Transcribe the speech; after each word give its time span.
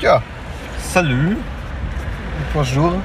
Ja, 0.00 0.22
Salut. 0.78 1.36
bonjour. 2.54 3.02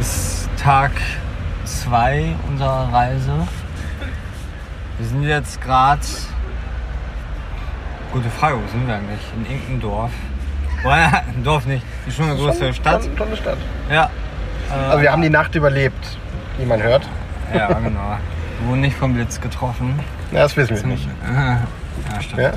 Es 0.00 0.40
ist 0.40 0.48
Tag 0.60 0.90
2 1.64 2.34
unserer 2.48 2.92
Reise. 2.92 3.46
Wir 4.98 5.06
sind 5.06 5.22
jetzt 5.22 5.60
gerade. 5.60 6.00
Gute 8.12 8.28
Frage, 8.30 8.56
wo 8.56 8.66
sind 8.68 8.88
wir 8.88 8.96
eigentlich? 8.96 9.20
In 9.36 9.46
irgendeinem 9.48 9.80
Dorf. 9.80 10.10
Oder, 10.84 10.94
ein 11.28 11.44
Dorf 11.44 11.66
nicht, 11.66 11.84
ist 12.08 12.16
schon 12.16 12.26
eine 12.28 12.34
größere 12.34 12.74
Stadt. 12.74 13.04
Schon, 13.04 13.16
schon 13.16 13.26
eine 13.28 13.36
Stadt. 13.36 13.58
Ja. 13.88 14.10
Also 14.90 15.02
wir 15.02 15.12
haben 15.12 15.22
die 15.22 15.30
Nacht 15.30 15.54
überlebt, 15.54 16.18
wie 16.58 16.66
man 16.66 16.82
hört. 16.82 17.08
Ja, 17.54 17.68
genau. 17.68 18.18
Wir 18.58 18.68
wurden 18.68 18.80
nicht 18.80 18.96
vom 18.96 19.14
Blitz 19.14 19.40
getroffen. 19.40 20.00
Ja, 20.32 20.40
das 20.40 20.56
wissen 20.56 20.76
wir 20.76 20.86
nicht. 20.86 21.08
Ja, 22.12 22.20
stimmt. 22.20 22.42
Ja? 22.42 22.52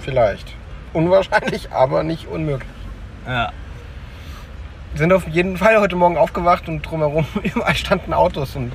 Vielleicht. 0.00 0.56
Unwahrscheinlich, 0.92 1.72
aber 1.72 2.02
nicht 2.02 2.26
unmöglich. 2.28 2.68
Ja. 3.26 3.50
Wir 4.92 4.98
sind 4.98 5.12
auf 5.12 5.26
jeden 5.26 5.56
Fall 5.56 5.80
heute 5.80 5.96
Morgen 5.96 6.18
aufgewacht 6.18 6.68
und 6.68 6.82
drumherum 6.82 7.26
überall 7.42 7.74
standen 7.74 8.12
Autos 8.12 8.56
und 8.56 8.72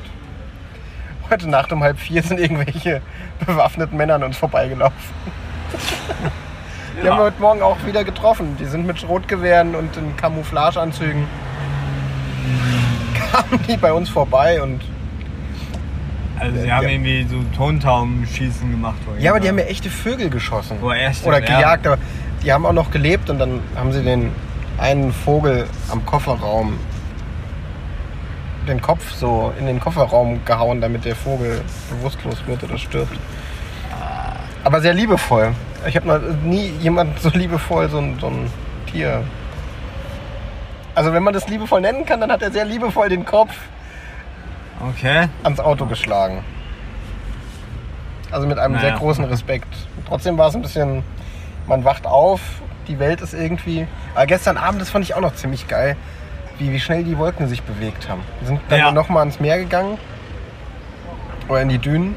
heute 1.29 1.47
Nacht 1.49 1.71
um 1.71 1.83
halb 1.83 1.99
vier 1.99 2.23
sind 2.23 2.39
irgendwelche 2.39 3.01
bewaffneten 3.45 3.97
Männer 3.97 4.15
an 4.15 4.23
uns 4.23 4.37
vorbeigelaufen. 4.37 4.97
Die 6.99 7.05
Ja. 7.05 7.11
haben 7.11 7.19
wir 7.19 7.25
heute 7.25 7.41
Morgen 7.41 7.61
auch 7.61 7.77
wieder 7.85 8.03
getroffen. 8.03 8.57
Die 8.59 8.65
sind 8.65 8.87
mit 8.87 8.99
Schrotgewehren 8.99 9.75
und 9.75 9.95
in 9.97 10.17
Camouflageanzügen 10.17 11.27
kamen 13.31 13.59
die 13.67 13.77
bei 13.77 13.93
uns 13.93 14.09
vorbei 14.09 14.59
und 14.61 14.81
Also 16.39 16.59
sie 16.61 16.71
haben 16.71 16.87
irgendwie 16.87 17.25
so 17.29 17.37
Tontaubenschießen 17.55 18.69
gemacht. 18.71 18.97
oder 19.09 19.19
ja, 19.19 19.31
aber 19.31 19.39
die 19.39 19.47
haben 19.49 19.57
ja 19.59 19.65
echte 19.65 19.89
Vögel 19.89 20.29
geschossen 20.29 20.77
Oh, 20.81 20.91
echt? 20.91 21.25
oder 21.25 21.39
Ja. 21.41 21.57
gejagt, 21.57 21.87
aber 21.87 21.97
die 22.43 22.53
haben 22.53 22.65
auch 22.65 22.73
noch 22.73 22.91
gelebt 22.91 23.29
und 23.29 23.39
dann 23.39 23.59
haben 23.75 23.91
sie 23.91 24.03
den 24.03 24.31
einen 24.77 25.11
Vogel 25.11 25.65
am 25.91 26.05
Kofferraum 26.05 26.77
den 28.67 28.81
Kopf 28.81 29.13
so 29.13 29.53
in 29.59 29.65
den 29.65 29.79
Kofferraum 29.79 30.43
gehauen, 30.45 30.81
damit 30.81 31.05
der 31.05 31.15
Vogel 31.15 31.61
bewusstlos 31.89 32.35
wird 32.45 32.63
oder 32.63 32.77
stirbt. 32.77 33.17
Aber 34.63 34.81
sehr 34.81 34.93
liebevoll. 34.93 35.53
Ich 35.87 35.95
habe 35.95 36.07
noch 36.07 36.19
nie 36.43 36.73
jemand 36.81 37.17
so 37.21 37.29
liebevoll 37.29 37.89
so 37.89 37.99
ein, 37.99 38.17
so 38.19 38.27
ein 38.27 38.51
Tier. 38.91 39.23
Also 40.95 41.13
wenn 41.13 41.23
man 41.23 41.33
das 41.33 41.47
liebevoll 41.47 41.79
nennen 41.79 42.05
kann, 42.05 42.19
dann 42.19 42.29
hat 42.31 42.41
er 42.41 42.51
sehr 42.51 42.65
liebevoll 42.65 43.07
den 43.07 43.23
Kopf 43.23 43.53
Okay. 44.81 45.27
ans 45.43 45.59
Auto 45.59 45.85
geschlagen. 45.85 46.43
Also 48.31 48.45
mit 48.47 48.59
einem 48.59 48.75
Naja. 48.75 48.89
sehr 48.89 48.97
großen 48.97 49.23
Respekt. 49.25 49.67
Trotzdem 50.07 50.37
war 50.37 50.47
es 50.49 50.55
ein 50.55 50.61
bisschen, 50.61 51.03
man 51.67 51.83
wacht 51.85 52.05
auf, 52.05 52.41
die 52.87 52.99
Welt 52.99 53.21
ist 53.21 53.33
irgendwie. 53.33 53.87
Aber 54.15 54.25
gestern 54.25 54.57
Abend, 54.57 54.81
das 54.81 54.89
fand 54.89 55.03
ich 55.05 55.15
auch 55.15 55.21
noch 55.21 55.33
ziemlich 55.35 55.67
geil, 55.67 55.95
wie, 56.59 56.71
wie 56.71 56.79
schnell 56.79 57.03
die 57.03 57.17
Wolken 57.17 57.47
sich 57.47 57.63
bewegt 57.63 58.09
haben. 58.09 58.21
Wir 58.39 58.47
sind 58.49 58.59
dann 58.69 58.79
Ja. 58.79 58.91
nochmal 58.91 59.19
ans 59.21 59.39
Meer 59.39 59.57
gegangen 59.59 59.97
oder 61.47 61.61
in 61.61 61.69
die 61.69 61.77
Dünen, 61.79 62.15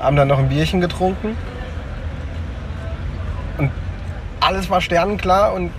haben 0.00 0.16
dann 0.16 0.28
noch 0.28 0.38
ein 0.38 0.48
Bierchen 0.48 0.80
getrunken 0.80 1.36
und 3.58 3.70
alles 4.40 4.70
war 4.70 4.80
sternenklar 4.80 5.52
und 5.54 5.70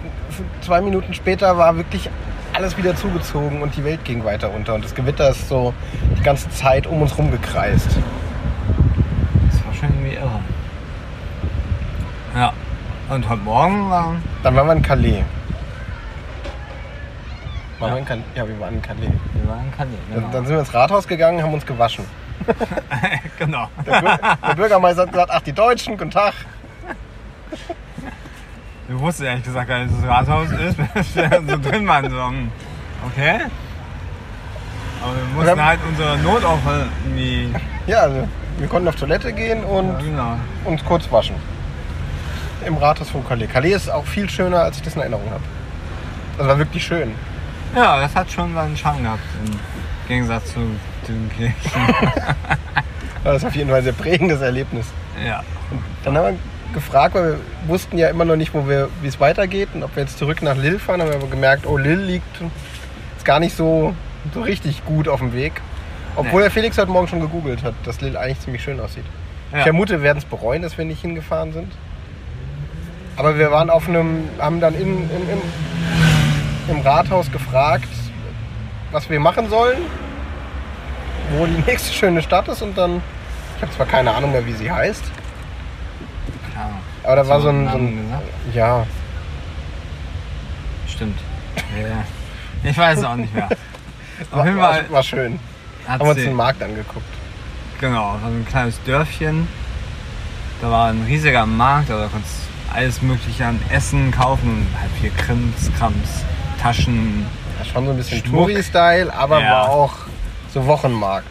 zwei 0.62 0.82
Minuten 0.82 1.14
später 1.14 1.58
war 1.58 1.76
wirklich 1.78 2.10
alles 2.58 2.76
wieder 2.76 2.96
zugezogen 2.96 3.62
und 3.62 3.76
die 3.78 3.84
Welt 3.84 4.04
ging 4.04 4.24
weiter 4.24 4.52
unter 4.52 4.74
und 4.74 4.84
das 4.84 4.96
Gewitter 4.96 5.30
ist 5.30 5.48
so 5.48 5.76
die 6.18 6.24
ganze 6.24 6.50
Zeit 6.50 6.88
um 6.88 7.04
uns 7.04 7.16
rum 7.16 7.30
gekreist. 7.30 7.88
Das 9.52 9.64
war 9.64 9.74
schon 9.76 9.90
irgendwie 9.90 10.16
irre. 10.16 10.40
Ja. 12.36 12.54
Und 13.10 13.30
heute 13.30 13.42
Morgen 13.44 13.90
war. 13.92 14.16
Dann 14.42 14.56
waren 14.56 14.66
wir 14.68 14.74
in 14.74 14.82
Calais. 14.82 15.24
Waren 17.78 17.90
Ja. 17.90 17.94
wir 17.96 18.00
in 18.00 18.06
Calais? 18.06 18.24
Ja, 18.34 18.48
wir 18.48 18.60
waren 18.60 18.74
in 18.74 18.82
Calais. 18.82 19.12
Wir 19.34 19.48
waren 19.50 19.64
in 19.66 19.72
Calais. 19.78 19.92
Dann, 20.10 20.16
Genau. 20.22 20.32
dann 20.34 20.46
sind 20.48 20.56
wir 20.56 20.60
ins 20.60 20.74
Rathaus 20.74 21.08
gegangen, 21.08 21.44
haben 21.44 21.54
uns 21.54 21.66
gewaschen. 21.66 22.06
genau. 23.38 23.68
Der, 23.86 24.02
Bür 24.02 24.18
der 24.48 24.56
Bürgermeister 24.56 25.04
hat 25.04 25.12
gesagt, 25.12 25.32
ach 25.32 25.42
die 25.42 25.54
Deutschen, 25.54 25.96
guten 25.96 26.10
Tag. 26.12 26.34
Wir 28.88 29.00
wussten 29.00 29.24
ehrlich 29.26 29.44
gesagt 29.44 29.68
gar 29.68 29.80
nicht, 29.80 29.94
dass 29.94 30.02
das 30.02 30.10
Rathaus 30.10 30.48
ist. 30.52 30.78
so 31.50 31.70
drin 31.70 31.88
waren. 31.88 32.10
So, 32.10 32.18
hm, 32.28 32.52
okay. 33.12 33.40
Aber 35.02 35.16
wir 35.16 35.24
mussten 35.36 35.50
haben- 35.52 35.66
halt 35.66 35.80
unsere 35.88 36.18
Notaufnahme 36.20 36.88
irgendwie. 37.06 37.50
Ja, 37.86 38.00
also 38.00 38.28
wir 38.58 38.68
konnten 38.68 38.88
auf 38.88 38.96
Toilette 38.96 39.34
gehen 39.34 39.64
und 39.64 39.90
Ja, 39.90 40.00
genau. 40.00 40.38
uns 40.66 40.84
kurz 40.86 41.12
waschen. 41.12 41.36
Im 42.66 42.78
Rathaus 42.78 43.10
von 43.10 43.28
Calais. 43.28 43.48
Calais 43.48 43.74
ist 43.74 43.90
auch 43.90 44.06
viel 44.06 44.30
schöner, 44.30 44.60
als 44.62 44.78
ich 44.78 44.84
das 44.84 44.96
in 44.96 45.02
Erinnerung 45.02 45.30
habe. 45.30 45.44
Das 46.38 46.48
war 46.48 46.58
wirklich 46.58 46.84
schön. 46.86 47.12
Ja, 47.76 48.00
das 48.00 48.16
hat 48.16 48.32
schon 48.32 48.54
seinen 48.54 48.76
Charme 48.76 49.04
gehabt. 49.04 49.20
Im 49.46 49.60
Gegensatz 50.08 50.54
zu 50.54 50.60
den 51.08 51.30
Kirchen. 51.36 51.54
Das 53.24 53.38
ist 53.38 53.46
auf 53.46 53.56
jeden 53.58 53.70
Fall 53.70 53.80
ein 53.80 53.84
sehr 53.84 53.92
prägendes 53.94 54.40
Erlebnis. 54.40 54.86
ja. 55.26 55.40
Und 55.70 55.82
dann 56.06 56.16
haben 56.18 56.24
wir 56.36 56.40
gefragt, 56.74 57.16
weil 57.16 57.32
wir 57.32 57.40
wussten 57.68 57.98
ja 57.98 58.10
immer 58.10 58.26
noch 58.26 58.36
nicht, 58.36 58.54
wo 58.54 58.68
wir, 58.68 58.90
wie 59.02 59.08
es 59.08 59.20
weitergeht 59.20 59.70
und 59.74 59.84
ob 59.84 59.96
wir 59.96 60.04
jetzt 60.04 60.18
zurück 60.18 60.42
nach 60.42 60.56
Lille 60.56 60.80
fahren. 60.80 61.02
Haben 61.02 61.10
wir 61.10 61.18
aber 61.18 61.28
gemerkt, 61.28 61.66
oh, 61.66 61.78
Lille 61.78 62.04
liegt 62.04 62.42
jetzt 63.14 63.26
gar 63.26 63.40
nicht 63.40 63.56
so, 63.56 63.94
so 64.34 64.42
richtig 64.42 64.86
gut 64.86 65.08
auf 65.08 65.20
dem 65.20 65.34
Weg. 65.34 65.62
Obwohl 66.16 66.42
der 66.42 66.50
Felix 66.50 66.78
heute 66.78 66.92
Morgen 66.92 67.08
schon 67.08 67.20
gegoogelt 67.20 67.64
hat, 67.64 67.76
dass 67.86 68.02
Lille 68.02 68.20
eigentlich 68.20 68.40
ziemlich 68.40 68.64
schön 68.64 68.80
aussieht. 68.80 69.06
Ja. 69.52 69.60
Ich 69.60 69.64
vermute, 69.64 69.94
wir 69.94 70.02
werden 70.02 70.18
es 70.18 70.26
bereuen, 70.26 70.62
dass 70.62 70.78
wir 70.78 70.86
nicht 70.86 71.02
hingefahren 71.02 71.54
sind. 71.54 71.72
Aber 73.18 73.38
wir 73.38 73.52
waren 73.52 73.70
auf 73.70 73.88
einem, 73.88 74.30
haben 74.40 74.60
dann 74.60 74.76
im, 74.76 75.10
im, 75.10 75.30
im, 75.30 76.76
im 76.76 76.82
Rathaus 76.82 77.32
gefragt, 77.32 77.88
was 78.92 79.10
wir 79.10 79.20
machen 79.20 79.50
sollen, 79.50 79.80
wo 81.38 81.46
die 81.46 81.64
nächste 81.68 81.94
schöne 81.94 82.22
Stadt 82.22 82.48
ist 82.48 82.62
und 82.62 82.78
dann, 82.78 83.02
ich 83.56 83.62
habe 83.62 83.72
zwar 83.74 83.86
keine 83.86 84.14
Ahnung 84.14 84.32
mehr, 84.32 84.46
wie 84.46 84.54
sie 84.54 84.72
heißt, 84.72 85.04
Klar. 86.58 86.72
aber 87.04 87.16
da 87.16 87.28
war 87.28 87.42
so 87.42 87.50
ein, 87.50 87.70
so 87.70 87.78
ein 87.78 88.14
ja, 88.54 88.86
Stimmt. 90.88 91.20
Ja. 91.80 92.04
Ich 92.70 92.78
weiß 92.78 93.00
es 93.00 93.04
auch 93.04 93.16
nicht 93.16 93.34
mehr. 93.34 93.50
Auf 94.32 94.46
jeden 94.46 94.58
Fall 94.58 94.84
war, 94.86 94.92
war 94.92 95.04
schön. 95.04 95.40
Haben 95.88 96.02
wir 96.06 96.10
uns 96.10 96.24
den 96.24 96.34
Markt 96.34 96.62
angeguckt. 96.64 97.06
Genau, 97.80 98.14
war 98.14 98.20
so 98.22 98.28
ein 98.28 98.46
kleines 98.50 98.82
Dörfchen. 98.84 99.48
Da 100.62 100.72
war 100.72 100.90
ein 100.90 101.04
riesiger 101.08 101.46
Markt, 101.46 101.90
da 101.92 102.08
konntest 102.12 102.36
du 102.70 102.76
alles 102.76 103.02
mögliche 103.04 103.46
an 103.46 103.60
Essen 103.70 104.12
kaufen 104.12 104.68
halt 104.82 104.92
viel 105.00 105.12
Krims, 105.12 105.72
Krams, 105.78 106.26
Taschen, 106.62 107.28
Ja, 107.60 107.66
schon 107.66 107.86
so 107.86 107.92
ein 107.92 107.98
bisschen. 107.98 108.24
Touri-Style, 108.24 109.14
aber 109.14 109.40
Ja. 109.42 109.52
war 109.52 109.70
auch 109.70 109.94
so 110.52 110.66
Wochenmarkt. 110.66 111.28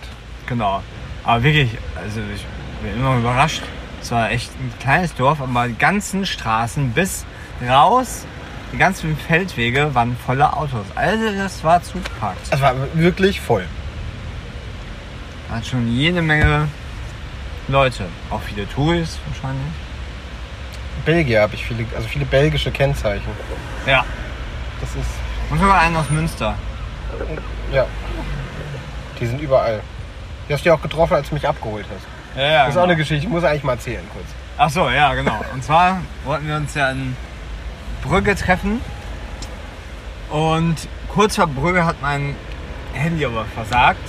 genau. 0.46 0.82
Aber 1.24 1.42
wirklich, 1.42 1.76
also 1.96 2.20
ich 2.32 2.46
bin 2.82 2.94
immer 3.00 3.16
überrascht. 3.16 3.62
Es 4.06 4.12
war 4.12 4.30
echt 4.30 4.52
ein 4.60 4.72
kleines 4.78 5.16
Dorf, 5.16 5.40
aber 5.40 5.66
die 5.66 5.74
ganzen 5.76 6.24
Straßen 6.24 6.92
bis 6.92 7.24
raus, 7.68 8.24
die 8.72 8.78
ganzen 8.78 9.16
Feldwege 9.16 9.96
waren 9.96 10.16
voller 10.16 10.56
Autos. 10.56 10.86
Also 10.94 11.24
das 11.36 11.64
war 11.64 11.82
zugepackt. 11.82 12.38
Es 12.48 12.60
war 12.60 12.76
wirklich 12.94 13.40
voll. 13.40 13.64
Hat 15.50 15.66
schon 15.66 15.90
jede 15.90 16.22
Menge 16.22 16.68
Leute. 17.66 18.06
Auch 18.30 18.40
viele 18.42 18.68
Touris 18.68 19.18
wahrscheinlich. 19.26 19.72
Belgier 21.04 21.40
habe 21.42 21.56
ich 21.56 21.66
viele, 21.66 21.84
also 21.96 22.06
viele 22.06 22.26
belgische 22.26 22.70
Kennzeichen. 22.70 23.26
Ja. 23.86 24.04
Das 24.80 24.90
ist, 24.90 25.10
Und 25.50 25.58
sogar 25.58 25.80
einen 25.80 25.96
aus 25.96 26.10
Münster. 26.10 26.54
ja, 27.72 27.84
die 29.18 29.26
sind 29.26 29.40
überall. 29.40 29.80
Die 30.48 30.52
hast 30.52 30.64
du 30.64 30.68
ja 30.68 30.76
auch 30.76 30.82
getroffen, 30.82 31.14
als 31.14 31.28
du 31.28 31.34
mich 31.34 31.48
abgeholt 31.48 31.86
hast. 31.92 32.15
Ja, 32.36 32.42
ja. 32.42 32.64
Das 32.64 32.74
ist 32.74 32.78
auch 32.78 32.84
eine 32.84 32.96
Geschichte, 32.96 33.26
ich 33.26 33.32
muss 33.32 33.44
eigentlich 33.44 33.64
mal 33.64 33.72
erzählen 33.72 34.04
kurz. 34.12 34.26
Ach 34.58 34.70
so, 34.70 34.88
ja, 34.88 35.14
genau. 35.14 35.40
Und 35.52 35.64
zwar 35.64 36.00
wollten 36.24 36.46
wir 36.48 36.56
uns 36.56 36.74
ja 36.74 36.90
in 36.90 37.16
Brügge 38.02 38.34
treffen. 38.34 38.80
Und 40.30 40.76
kurz 41.08 41.36
vor 41.36 41.46
Brügge 41.46 41.84
hat 41.84 41.96
mein 42.02 42.34
Handy 42.92 43.24
aber 43.24 43.44
versagt. 43.46 44.08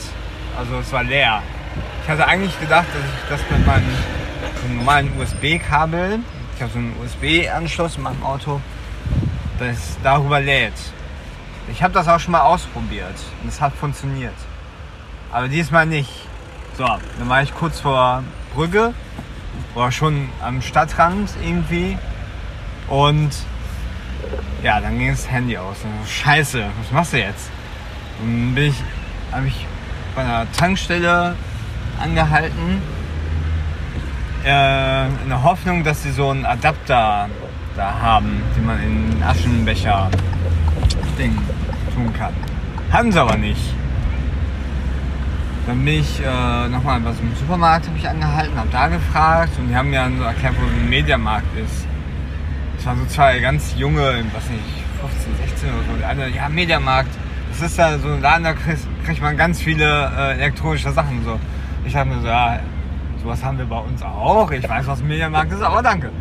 Also 0.57 0.79
es 0.79 0.91
war 0.91 1.03
leer. 1.03 1.41
Ich 2.03 2.09
hatte 2.09 2.27
eigentlich 2.27 2.59
gedacht, 2.59 2.87
dass 2.93 3.03
ich 3.03 3.29
das 3.29 3.57
mit 3.57 3.65
meinem 3.65 3.89
so 4.61 4.73
normalen 4.73 5.11
USB-Kabel, 5.19 6.19
ich 6.55 6.61
habe 6.61 6.71
so 6.71 6.79
einen 6.79 6.95
USB-Anschluss 7.03 7.97
in 7.97 8.03
meinem 8.03 8.23
Auto, 8.23 8.61
das 9.59 9.97
darüber 10.03 10.39
lädt. 10.39 10.73
Ich 11.69 11.83
habe 11.83 11.93
das 11.93 12.07
auch 12.07 12.19
schon 12.19 12.31
mal 12.31 12.41
ausprobiert 12.41 13.15
und 13.43 13.49
es 13.49 13.59
hat 13.59 13.73
funktioniert. 13.73 14.33
Aber 15.31 15.47
diesmal 15.47 15.85
nicht. 15.85 16.26
So, 16.77 16.85
dann 16.85 17.29
war 17.29 17.41
ich 17.41 17.53
kurz 17.55 17.79
vor 17.79 18.23
Brügge 18.53 18.93
war 19.77 19.91
schon 19.91 20.29
am 20.43 20.61
Stadtrand 20.61 21.29
irgendwie. 21.43 21.97
Und 22.87 23.29
ja, 24.63 24.81
dann 24.81 24.97
ging 24.97 25.09
das 25.09 25.29
Handy 25.29 25.57
aus. 25.57 25.77
So, 25.81 25.87
Scheiße, 26.07 26.65
was 26.81 26.91
machst 26.91 27.13
du 27.13 27.19
jetzt? 27.19 27.49
Dann 28.19 28.55
bin 28.55 28.69
ich, 28.69 28.75
habe 29.31 29.47
ich 29.47 29.65
bei 30.15 30.23
einer 30.23 30.51
Tankstelle 30.51 31.35
angehalten. 32.01 32.81
Äh, 34.43 35.07
in 35.07 35.29
der 35.29 35.43
Hoffnung, 35.43 35.83
dass 35.83 36.03
sie 36.03 36.11
so 36.11 36.29
einen 36.29 36.45
Adapter 36.45 37.29
da 37.75 37.99
haben, 38.01 38.41
die 38.55 38.61
man 38.61 38.81
in 38.81 39.23
Aschenbecher 39.23 40.09
Ding 41.17 41.37
tun 41.93 42.13
kann. 42.13 42.33
Hatten 42.91 43.11
sie 43.11 43.19
aber 43.19 43.35
nicht. 43.35 43.61
Dann 45.67 45.83
bin 45.83 45.99
ich 45.99 46.21
äh, 46.21 46.69
nochmal 46.69 47.03
was 47.03 47.19
im 47.19 47.35
Supermarkt 47.35 47.87
habe 47.87 47.97
ich 47.97 48.07
angehalten, 48.07 48.57
habe 48.57 48.69
da 48.71 48.87
gefragt 48.87 49.51
und 49.59 49.67
die 49.67 49.75
haben 49.75 49.89
mir 49.89 49.97
dann 49.97 50.17
so 50.17 50.23
erklärt, 50.23 50.53
wo 50.57 50.65
so 50.65 50.71
ein 50.71 50.89
Mediamarkt 50.89 51.57
ist. 51.57 51.85
Das 52.77 52.85
waren 52.85 52.99
so 52.99 53.05
zwei 53.07 53.39
ganz 53.39 53.75
junge, 53.77 54.23
was 54.33 54.49
nicht, 54.49 54.63
15, 55.01 55.35
16 55.49 55.69
oder 55.69 55.79
so. 55.79 55.97
Die 55.99 56.05
eine, 56.05 56.29
ja, 56.29 56.47
Mediamarkt. 56.47 57.09
Das 57.49 57.61
ist 57.69 57.77
ja 57.77 57.97
so 57.97 58.07
ein 58.07 58.21
Laden, 58.21 58.45
da 58.45 58.53
kriegt, 58.53 58.79
kriegt 59.03 59.21
man 59.21 59.35
ganz 59.35 59.59
viele 59.61 60.09
äh, 60.17 60.33
elektronische 60.35 60.93
Sachen. 60.93 61.21
So. 61.25 61.37
Ich 61.83 61.91
dachte 61.91 62.07
mir 62.07 62.21
so, 62.21 62.27
ja, 62.27 62.59
sowas 63.21 63.43
haben 63.43 63.57
wir 63.57 63.65
bei 63.65 63.79
uns 63.79 64.01
auch. 64.03 64.49
Ich 64.51 64.67
weiß, 64.69 64.87
was 64.87 65.01
ein 65.01 65.07
Mediamarkt 65.07 65.51
ist, 65.51 65.61
aber 65.61 65.83
danke. 65.83 66.11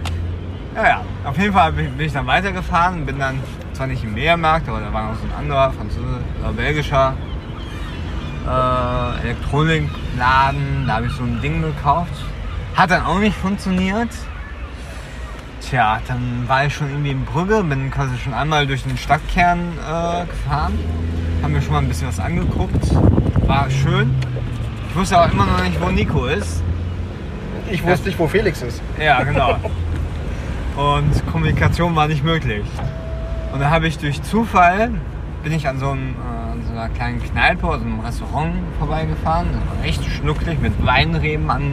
Ja, 0.74 0.88
ja. 0.88 1.00
Auf 1.24 1.38
jeden 1.38 1.52
Fall 1.52 1.70
bin 1.70 2.00
ich 2.00 2.12
dann 2.12 2.26
weitergefahren, 2.26 3.06
bin 3.06 3.20
dann 3.20 3.38
zwar 3.74 3.86
nicht 3.86 4.02
im 4.02 4.12
Mediamarkt, 4.12 4.68
aber 4.68 4.80
da 4.80 4.92
war 4.92 5.10
noch 5.10 5.14
so 5.14 5.24
ein 5.24 5.38
anderer, 5.38 5.70
französischer 5.70 6.20
oder 6.42 6.52
belgischer 6.52 7.14
äh, 8.46 9.20
Elektronikladen. 9.22 10.86
Da 10.86 10.94
habe 10.94 11.06
ich 11.06 11.12
so 11.12 11.22
ein 11.22 11.40
Ding 11.40 11.62
gekauft. 11.62 12.12
Hat 12.74 12.90
dann 12.90 13.04
auch 13.04 13.18
nicht 13.18 13.36
funktioniert. 13.36 14.10
Tja, 15.60 16.00
dann 16.06 16.44
war 16.46 16.66
ich 16.66 16.74
schon 16.74 16.88
irgendwie 16.90 17.10
in 17.10 17.24
Brügge, 17.24 17.64
bin 17.64 17.90
quasi 17.90 18.16
schon 18.18 18.34
einmal 18.34 18.66
durch 18.66 18.84
den 18.84 18.96
Stadtkern 18.96 19.58
äh, 19.58 20.26
gefahren. 20.26 20.78
Haben 21.42 21.52
mir 21.52 21.62
schon 21.62 21.72
mal 21.72 21.78
ein 21.80 21.88
bisschen 21.88 22.08
was 22.08 22.20
angeguckt. 22.20 22.94
War 23.46 23.68
schön. 23.70 24.14
Ich 24.90 24.96
wusste 24.96 25.18
aber 25.18 25.32
immer 25.32 25.46
noch 25.46 25.62
nicht, 25.62 25.80
wo 25.80 25.90
Nico 25.90 26.26
ist. 26.26 26.62
Ich 27.70 27.82
wusste 27.84 28.08
nicht, 28.08 28.18
wo 28.18 28.28
Felix 28.28 28.62
ist. 28.62 28.80
Ja, 29.00 29.22
genau. 29.24 29.56
Und 30.76 31.26
Kommunikation 31.32 31.96
war 31.96 32.06
nicht 32.06 32.22
möglich. 32.22 32.64
Und 33.52 33.60
da 33.60 33.70
habe 33.70 33.88
ich 33.88 33.98
durch 33.98 34.22
Zufall, 34.22 34.90
bin 35.42 35.52
ich 35.52 35.66
an 35.66 35.78
so, 35.78 35.90
einem, 35.90 36.10
äh, 36.10 36.35
so 36.76 36.82
einer 36.82 36.90
kleinen 36.90 37.22
Kneipe, 37.22 37.66
also 37.66 37.84
einem 37.84 38.00
Restaurant 38.00 38.52
vorbeigefahren. 38.78 39.48
Das 39.52 39.78
war 39.78 39.84
echt 39.86 40.04
schnucklig 40.04 40.60
mit 40.60 40.74
Weinreben 40.84 41.48
an, 41.50 41.72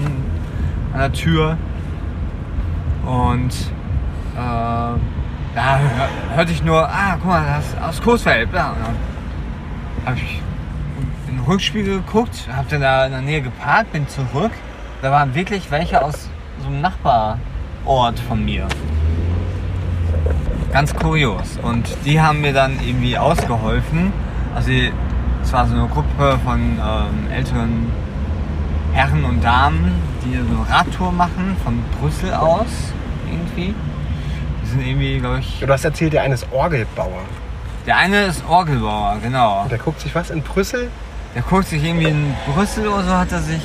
an 0.93 0.99
der 0.99 1.11
Tür. 1.11 1.57
Und 3.05 3.51
äh, 4.33 4.37
da 4.37 4.97
hör- 5.55 6.37
hörte 6.37 6.51
ich 6.53 6.63
nur, 6.63 6.87
ah, 6.87 7.15
guck 7.19 7.25
mal, 7.25 7.43
das 7.45 7.67
ist 7.67 7.81
aus 7.81 8.01
Coesfeld. 8.01 8.49
Ja, 8.53 8.69
und 8.69 8.77
dann 8.79 8.95
habe 10.05 10.15
ich 10.17 10.41
in 11.27 11.35
den 11.35 11.45
Rückspiegel 11.45 11.97
geguckt, 11.97 12.47
habe 12.55 12.67
dann 12.69 12.79
da 12.81 13.05
in 13.05 13.11
der 13.11 13.21
Nähe 13.21 13.41
geparkt, 13.41 13.91
bin 13.91 14.07
zurück. 14.07 14.51
Da 15.01 15.11
waren 15.11 15.35
wirklich 15.35 15.69
welche 15.69 16.01
aus 16.01 16.29
so 16.61 16.67
einem 16.67 16.79
Nachbarort 16.79 18.17
von 18.29 18.45
mir. 18.45 18.67
Ganz 20.71 20.95
kurios. 20.95 21.59
Und 21.61 21.89
die 22.05 22.21
haben 22.21 22.39
mir 22.39 22.53
dann 22.53 22.79
irgendwie 22.81 23.17
ausgeholfen. 23.17 24.13
Also 24.55 24.71
es 25.41 25.51
war 25.51 25.67
so 25.67 25.75
eine 25.75 25.87
Gruppe 25.87 26.39
von 26.43 26.59
ähm, 26.59 27.31
älteren 27.31 27.91
Herren 28.93 29.25
und 29.25 29.43
Damen, 29.43 29.91
die 30.23 30.33
so 30.33 30.61
eine 30.61 30.69
Radtour 30.69 31.11
machen 31.11 31.57
von 31.63 31.83
Brüssel 31.99 32.33
aus 32.33 32.93
irgendwie. 33.29 33.73
Die 34.63 34.67
sind 34.67 34.85
irgendwie, 34.85 35.19
glaube 35.19 35.39
ich. 35.39 35.59
Du 35.59 35.67
hast 35.67 35.83
erzählt, 35.83 36.13
der 36.13 36.21
eine 36.21 36.35
ist 36.35 36.47
Orgelbauer. 36.51 37.23
Der 37.85 37.97
eine 37.97 38.25
ist 38.25 38.43
Orgelbauer, 38.47 39.17
genau. 39.21 39.63
Und 39.63 39.71
der 39.71 39.79
guckt 39.79 39.99
sich 39.99 40.13
was 40.13 40.29
in 40.29 40.41
Brüssel? 40.41 40.89
Der 41.35 41.41
guckt 41.41 41.67
sich 41.67 41.83
irgendwie 41.83 42.07
in 42.07 42.33
Brüssel 42.53 42.87
oder 42.87 43.03
so, 43.03 43.13
hat 43.13 43.31
er 43.31 43.39
sich, 43.39 43.63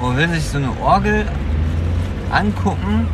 oder 0.00 0.16
will 0.16 0.28
sich 0.28 0.44
so 0.44 0.58
eine 0.58 0.70
Orgel 0.82 1.24
angucken, 2.32 3.08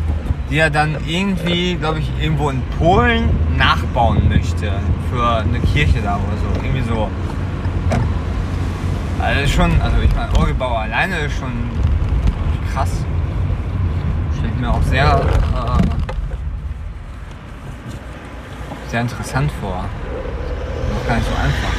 die 0.52 0.58
er 0.58 0.69
dann 0.69 0.96
irgendwie, 1.06 1.76
glaube 1.76 2.00
ich, 2.00 2.10
irgendwo 2.20 2.50
in 2.50 2.60
Polen 2.78 3.31
nachbauen 3.56 4.28
möchte. 4.28 4.70
Für 5.10 5.38
eine 5.38 5.58
Kirche 5.60 6.02
da 6.02 6.16
oder 6.16 6.37
so. 6.37 6.62
Irgendwie 6.62 6.82
so. 6.82 7.08
Also 9.19 9.49
schon, 9.50 9.81
also 9.81 9.96
ich 10.04 10.14
meine, 10.14 10.37
Orgelbauer 10.37 10.81
alleine 10.81 11.20
ist 11.20 11.38
schon 11.38 11.52
krass. 12.70 12.90
Stelle 14.34 14.52
ich 14.54 14.60
mir 14.60 14.70
auch 14.70 14.82
sehr, 14.82 15.06
äh, 15.06 15.82
sehr 18.90 19.00
interessant 19.00 19.50
vor. 19.58 19.87
Noch 20.93 21.08
gar 21.08 21.16
nicht 21.16 21.28
so 21.28 21.34
einfach. 21.34 21.72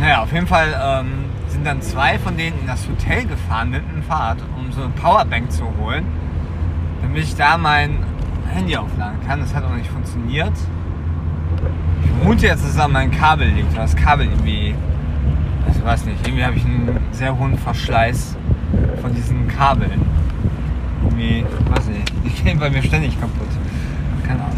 Naja, 0.00 0.22
auf 0.22 0.32
jeden 0.32 0.46
Fall 0.46 0.74
ähm, 0.82 1.26
sind 1.48 1.66
dann 1.66 1.82
zwei 1.82 2.18
von 2.18 2.38
denen 2.38 2.58
in 2.60 2.66
das 2.66 2.88
Hotel 2.88 3.26
gefahren 3.26 3.68
mit 3.68 3.82
dem 3.82 4.02
Fahrrad, 4.02 4.38
um 4.56 4.72
so 4.72 4.82
eine 4.82 4.90
Powerbank 4.92 5.52
zu 5.52 5.64
holen, 5.78 6.06
damit 7.14 7.28
ich 7.28 7.36
da 7.36 7.56
mein 7.56 7.98
Handy 8.48 8.76
aufladen 8.76 9.20
kann. 9.24 9.38
Das 9.38 9.54
hat 9.54 9.62
auch 9.62 9.76
nicht 9.76 9.88
funktioniert. 9.88 10.52
Ich 12.02 12.10
vermute 12.10 12.46
jetzt, 12.46 12.64
dass 12.64 12.70
es 12.70 12.78
an 12.80 12.90
meinem 12.90 13.12
Kabel 13.12 13.46
liegt, 13.50 13.72
weil 13.76 13.82
das 13.82 13.94
Kabel 13.94 14.26
irgendwie, 14.26 14.74
also 15.64 15.78
ich 15.78 15.86
weiß 15.86 16.06
nicht, 16.06 16.26
irgendwie 16.26 16.44
habe 16.44 16.56
ich 16.56 16.64
einen 16.64 16.98
sehr 17.12 17.38
hohen 17.38 17.56
Verschleiß 17.56 18.36
von 19.00 19.14
diesen 19.14 19.46
Kabeln. 19.46 20.02
Irgendwie, 21.04 21.46
weiß 21.72 21.86
nicht, 21.86 22.12
die 22.24 22.30
gehen 22.30 22.58
bei 22.58 22.68
mir 22.68 22.82
ständig 22.82 23.20
kaputt. 23.20 23.46
Keine 24.26 24.40
Ahnung. 24.40 24.56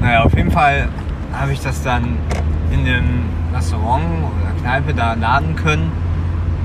Naja, 0.00 0.22
auf 0.22 0.36
jeden 0.36 0.52
Fall 0.52 0.88
habe 1.32 1.52
ich 1.52 1.58
das 1.58 1.82
dann 1.82 2.18
in 2.70 2.84
dem 2.84 3.24
Restaurant 3.52 4.04
oder 4.04 4.60
Kneipe 4.62 4.94
da 4.94 5.14
laden 5.14 5.56
können 5.56 5.90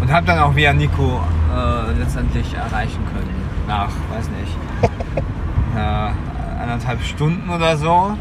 und 0.01 0.11
habe 0.11 0.27
dann 0.27 0.37
auch 0.37 0.55
via 0.55 0.71
Nico 0.71 1.19
äh, 1.51 1.97
letztendlich 1.97 2.53
erreichen 2.53 3.01
können. 3.11 3.33
Nach, 3.67 3.89
weiß 4.11 4.29
nicht, 4.39 4.55
äh, 4.83 6.62
anderthalb 6.62 7.01
Stunden 7.03 7.50
oder 7.50 7.77
so. 7.77 8.15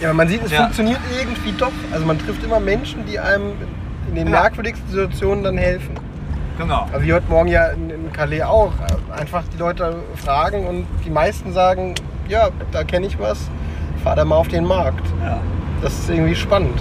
Ja, 0.00 0.08
aber 0.08 0.14
man 0.14 0.28
sieht, 0.28 0.44
es 0.44 0.50
Ja. 0.52 0.62
funktioniert 0.62 1.00
irgendwie 1.18 1.52
doch. 1.52 1.72
Also 1.92 2.04
man 2.06 2.18
trifft 2.18 2.44
immer 2.44 2.60
Menschen, 2.60 3.06
die 3.06 3.18
einem 3.18 3.52
in 4.08 4.14
den 4.14 4.26
Ja. 4.26 4.42
merkwürdigsten 4.42 4.88
Situationen 4.90 5.42
dann 5.44 5.56
helfen. 5.58 5.94
Genau. 6.58 6.86
Wie 7.00 7.12
heute 7.12 7.28
Morgen 7.30 7.48
ja 7.48 7.66
in, 7.68 7.90
in 7.90 8.12
Calais 8.12 8.42
auch. 8.42 8.72
Einfach 9.18 9.42
die 9.52 9.58
Leute 9.58 9.96
fragen 10.16 10.66
und 10.66 10.86
die 11.04 11.10
meisten 11.10 11.52
sagen, 11.52 11.94
ja, 12.28 12.48
da 12.72 12.82
kenne 12.84 13.06
ich 13.06 13.18
was, 13.18 13.50
fahr 14.02 14.16
da 14.16 14.24
mal 14.24 14.36
auf 14.36 14.48
den 14.48 14.64
Markt. 14.64 15.04
Ja. 15.24 15.38
Das 15.82 15.92
ist 15.98 16.08
irgendwie 16.10 16.34
spannend. 16.34 16.78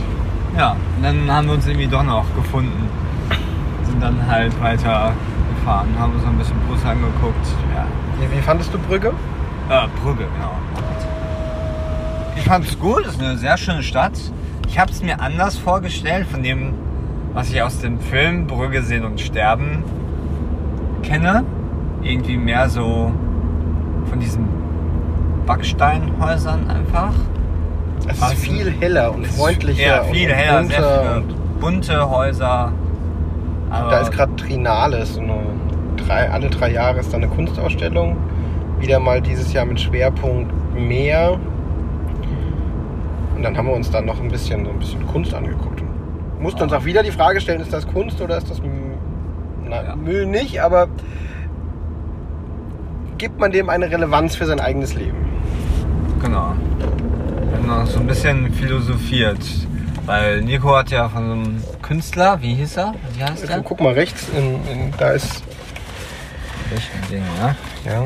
ja, 0.58 0.75
und 0.98 1.04
dann 1.04 1.30
haben 1.31 1.48
wir 1.48 1.54
uns 1.56 1.68
irgendwie 1.68 1.88
doch 1.88 2.04
noch 2.04 2.24
gefunden. 2.36 2.90
Sind 3.84 4.01
dann 4.01 4.18
halt 4.28 4.54
weiter 4.62 5.12
gefahren, 5.60 5.88
haben 6.00 6.13
uns 6.13 6.24
ein 6.25 6.38
bisschen 6.38 6.58
Brüssel 6.69 6.88
angeguckt. 6.88 7.46
Ja, 7.75 7.86
Wie, 8.19 8.38
wie 8.38 8.41
fandest 8.41 8.73
du 8.73 8.77
Brügge? 8.79 9.13
Äh, 9.69 9.88
Brügge, 10.01 10.25
genau. 10.25 10.51
Ich 12.35 12.44
fand 12.44 12.65
es 12.65 12.79
gut, 12.79 13.05
es 13.05 13.13
ist 13.13 13.22
eine 13.22 13.38
sehr 13.38 13.57
schöne 13.57 13.84
Stadt. 13.84 14.13
Ich 14.67 14.77
habe 14.79 14.91
es 14.91 15.01
mir 15.01 15.19
anders 15.19 15.57
vorgestellt 15.57 16.27
von 16.27 16.43
dem, 16.43 16.74
was 17.34 17.50
ich 17.50 17.62
aus 17.62 17.79
dem 17.79 18.00
Film 18.00 18.48
Brügge 18.48 18.84
sehen 18.84 19.03
und 19.03 19.19
sterben 19.19 19.84
kenne. 21.01 21.43
Irgendwie 22.01 22.38
mehr 22.38 22.69
so 22.69 23.12
von 24.10 24.19
diesen 24.19 24.48
Backsteinhäusern 25.45 26.69
einfach. 26.69 27.13
Es 28.07 28.17
ist 28.19 28.34
viel 28.34 28.72
heller 28.79 29.13
und 29.13 29.25
freundlicher. 29.25 29.81
Ja, 29.81 30.03
viel 30.03 30.29
und, 30.29 30.36
heller, 30.36 30.60
und 30.60 30.67
sehr 30.67 30.77
viele 30.77 31.24
bunte 31.60 32.10
Häuser. 32.10 32.72
Da 33.69 34.00
ist 34.00 34.12
gerade 34.12 34.36
Trinales. 34.36 35.15
So 35.15 35.22
eine, 35.22 35.39
drei, 36.05 36.29
alle 36.29 36.50
drei 36.50 36.71
Jahre 36.71 37.00
ist 37.00 37.12
da 37.12 37.17
eine 37.17 37.27
Kunstausstellung. 37.27 38.17
Wieder 38.79 39.00
mal 39.00 39.21
dieses 39.21 39.53
Jahr 39.53 39.65
mit 39.65 39.79
Schwerpunkt 39.79 40.51
Meer. 40.75 41.39
Und 43.35 43.43
dann 43.43 43.57
haben 43.57 43.67
wir 43.67 43.74
uns 43.74 43.89
dann 43.89 44.05
noch 44.05 44.21
ein 44.21 44.29
bisschen, 44.29 44.65
so 44.65 44.71
ein 44.71 44.79
bisschen 44.79 45.05
Kunst 45.07 45.33
angeguckt. 45.33 45.81
Und 45.81 46.41
mussten 46.41 46.63
uns 46.63 46.74
auch 46.74 46.85
wieder 46.85 47.03
die 47.03 47.12
Frage 47.12 47.41
stellen, 47.41 47.62
ist 47.62 47.74
das 47.74 47.88
Kunst 47.88 48.21
oder 48.21 48.38
ist 48.38 48.50
das 48.50 48.62
na, 49.67 49.83
Ja. 49.83 49.95
Müll 49.95 50.25
nicht? 50.25 50.62
Aber 50.62 50.88
gibt 53.17 53.39
man 53.39 53.51
dem 53.51 53.69
eine 53.69 53.89
Relevanz 53.89 54.35
für 54.35 54.45
sein 54.45 54.59
eigenes 54.59 54.93
Leben? 54.95 55.17
Genau. 56.21 56.53
Haben 57.53 57.67
noch 57.67 57.85
so 57.88 58.00
ein 58.00 58.07
bisschen 58.07 58.51
philosophiert. 58.53 59.39
Weil 60.05 60.41
Nico 60.43 60.75
hat 60.75 60.91
ja 60.91 61.09
von 61.09 61.25
so 61.25 61.33
einem 61.33 61.63
Künstler, 61.81 62.39
wie 62.41 62.53
hieß 62.53 62.77
er? 62.77 62.93
Wie 63.17 63.24
heißt 63.24 63.50
der? 63.50 63.62
Guck 63.62 63.81
mal 63.81 63.93
rechts, 63.93 64.29
in, 64.38 64.53
in, 64.71 64.93
da 65.00 65.09
ist 65.12 65.43
Welchen 66.69 67.10
Ding, 67.10 67.24
ja? 67.39 67.55
ja, 67.86 68.03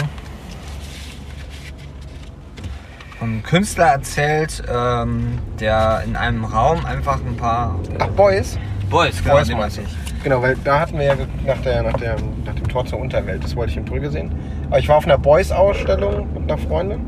einem 3.21 3.43
Künstler 3.43 3.85
erzählt, 3.85 4.63
ähm, 4.73 5.39
der 5.59 6.03
in 6.05 6.15
einem 6.15 6.45
Raum 6.45 6.85
einfach 6.85 7.19
ein 7.25 7.35
paar 7.35 7.75
Ach 7.99 8.07
Boys. 8.09 8.57
Boys, 8.89 9.21
genau, 9.21 9.35
Boys 9.35 9.49
meinst. 9.49 9.79
Genau, 10.23 10.41
weil 10.41 10.57
da 10.63 10.79
hatten 10.79 10.97
wir 10.97 11.05
ja 11.05 11.15
nach, 11.45 11.61
der, 11.61 11.83
nach, 11.83 11.93
der, 11.93 12.15
nach 12.45 12.55
dem 12.55 12.67
Tor 12.67 12.85
zur 12.85 12.99
Unterwelt, 12.99 13.43
das 13.43 13.55
wollte 13.55 13.71
ich 13.71 13.77
in 13.77 13.85
Brügge 13.85 14.09
sehen. 14.09 14.31
Aber 14.67 14.79
ich 14.79 14.89
war 14.89 14.97
auf 14.97 15.05
einer 15.05 15.17
Boys-Ausstellung 15.17 16.33
mit 16.33 16.43
einer 16.43 16.57
Freundin. 16.57 17.01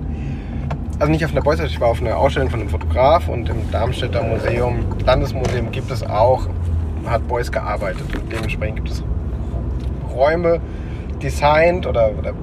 Also 0.99 1.11
nicht 1.11 1.25
auf 1.25 1.31
einer 1.31 1.41
Boys-Ausstellung, 1.41 1.73
ich 1.73 1.81
war 1.81 1.89
auf 1.89 2.01
einer 2.01 2.17
Ausstellung 2.17 2.49
von 2.49 2.59
einem 2.61 2.69
Fotograf 2.69 3.27
und 3.27 3.49
im 3.49 3.69
Darmstädter 3.71 4.23
Museum, 4.23 4.85
Landesmuseum 5.05 5.71
gibt 5.71 5.91
es 5.91 6.03
auch, 6.03 6.47
hat 7.05 7.27
Boys 7.27 7.51
gearbeitet 7.51 8.15
und 8.15 8.31
dementsprechend 8.31 8.77
gibt 8.77 8.89
es 8.89 9.03
Räume 10.13 10.61
designt 11.21 11.87
oder, 11.87 12.11
oder 12.17 12.33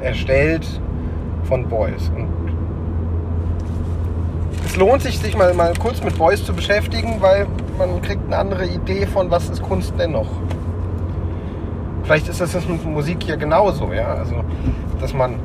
erstellt 0.00 0.66
von 1.44 1.68
Boys. 1.68 2.10
Und 2.16 2.28
es 4.64 4.76
lohnt 4.76 5.02
sich, 5.02 5.18
sich 5.18 5.36
mal, 5.36 5.52
mal 5.54 5.72
kurz 5.78 6.02
mit 6.02 6.16
Boys 6.16 6.44
zu 6.44 6.52
beschäftigen, 6.52 7.16
weil 7.20 7.46
man 7.78 8.00
kriegt 8.02 8.24
eine 8.26 8.36
andere 8.36 8.66
Idee 8.66 9.06
von, 9.06 9.30
was 9.30 9.48
ist 9.48 9.62
Kunst 9.62 9.94
denn 9.98 10.12
noch. 10.12 10.28
Vielleicht 12.04 12.28
ist 12.28 12.40
das 12.40 12.68
mit 12.68 12.84
Musik 12.84 13.22
hier 13.22 13.36
genauso, 13.36 13.92
ja. 13.92 14.14
Also, 14.14 14.36
dass 15.00 15.14
man. 15.14 15.36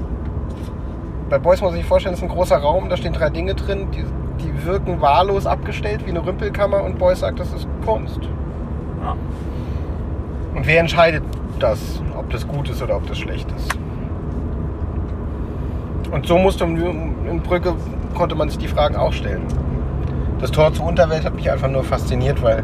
Bei 1.30 1.40
Boys 1.40 1.60
muss 1.62 1.72
man 1.72 1.80
sich 1.80 1.88
vorstellen, 1.88 2.14
es 2.14 2.20
ist 2.20 2.30
ein 2.30 2.30
großer 2.30 2.58
Raum, 2.58 2.88
da 2.88 2.98
stehen 2.98 3.14
drei 3.14 3.32
Dinge 3.32 3.56
drin, 3.56 3.88
die, 3.92 4.04
die 4.44 4.66
wirken 4.66 5.02
wahllos 5.02 5.48
abgestellt 5.48 6.06
wie 6.06 6.12
eine 6.12 6.24
Rümpelkammer 6.24 6.84
und 6.84 7.00
Boys 7.00 7.22
sagt, 7.22 7.40
das 7.40 7.52
ist 7.52 7.68
Kunst. 7.84 8.20
Ja. 9.02 9.16
Und 10.54 10.68
wer 10.68 10.80
entscheidet 10.80 11.24
das, 11.60 12.02
ob 12.18 12.30
das 12.30 12.48
gut 12.48 12.70
ist 12.70 12.82
oder 12.82 12.98
ob 12.98 13.08
das 13.08 13.18
schlecht 13.18 13.48
ist? 13.56 13.78
Und 16.12 16.26
so 16.26 16.38
musste 16.38 16.64
in 16.64 17.42
Brücke 17.42 17.74
konnte 18.14 18.36
man 18.36 18.50
sich 18.50 18.58
die 18.58 18.68
Fragen 18.68 18.96
auch 18.96 19.14
stellen. 19.14 19.42
Das 20.40 20.52
Tor 20.52 20.74
zur 20.74 20.86
Unterwelt 20.86 21.26
hat 21.26 21.36
mich 21.36 21.52
einfach 21.52 21.70
nur 21.70 21.84
fasziniert, 21.84 22.42
weil 22.42 22.64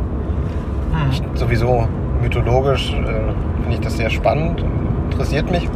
ich 1.12 1.21
sowieso 1.36 1.88
mythologisch 2.21 2.93
äh, 2.93 3.03
finde 3.62 3.74
ich 3.74 3.79
das 3.79 3.98
sehr 3.98 4.10
spannend, 4.10 4.63
interessiert 5.12 5.50
mich. 5.51 5.69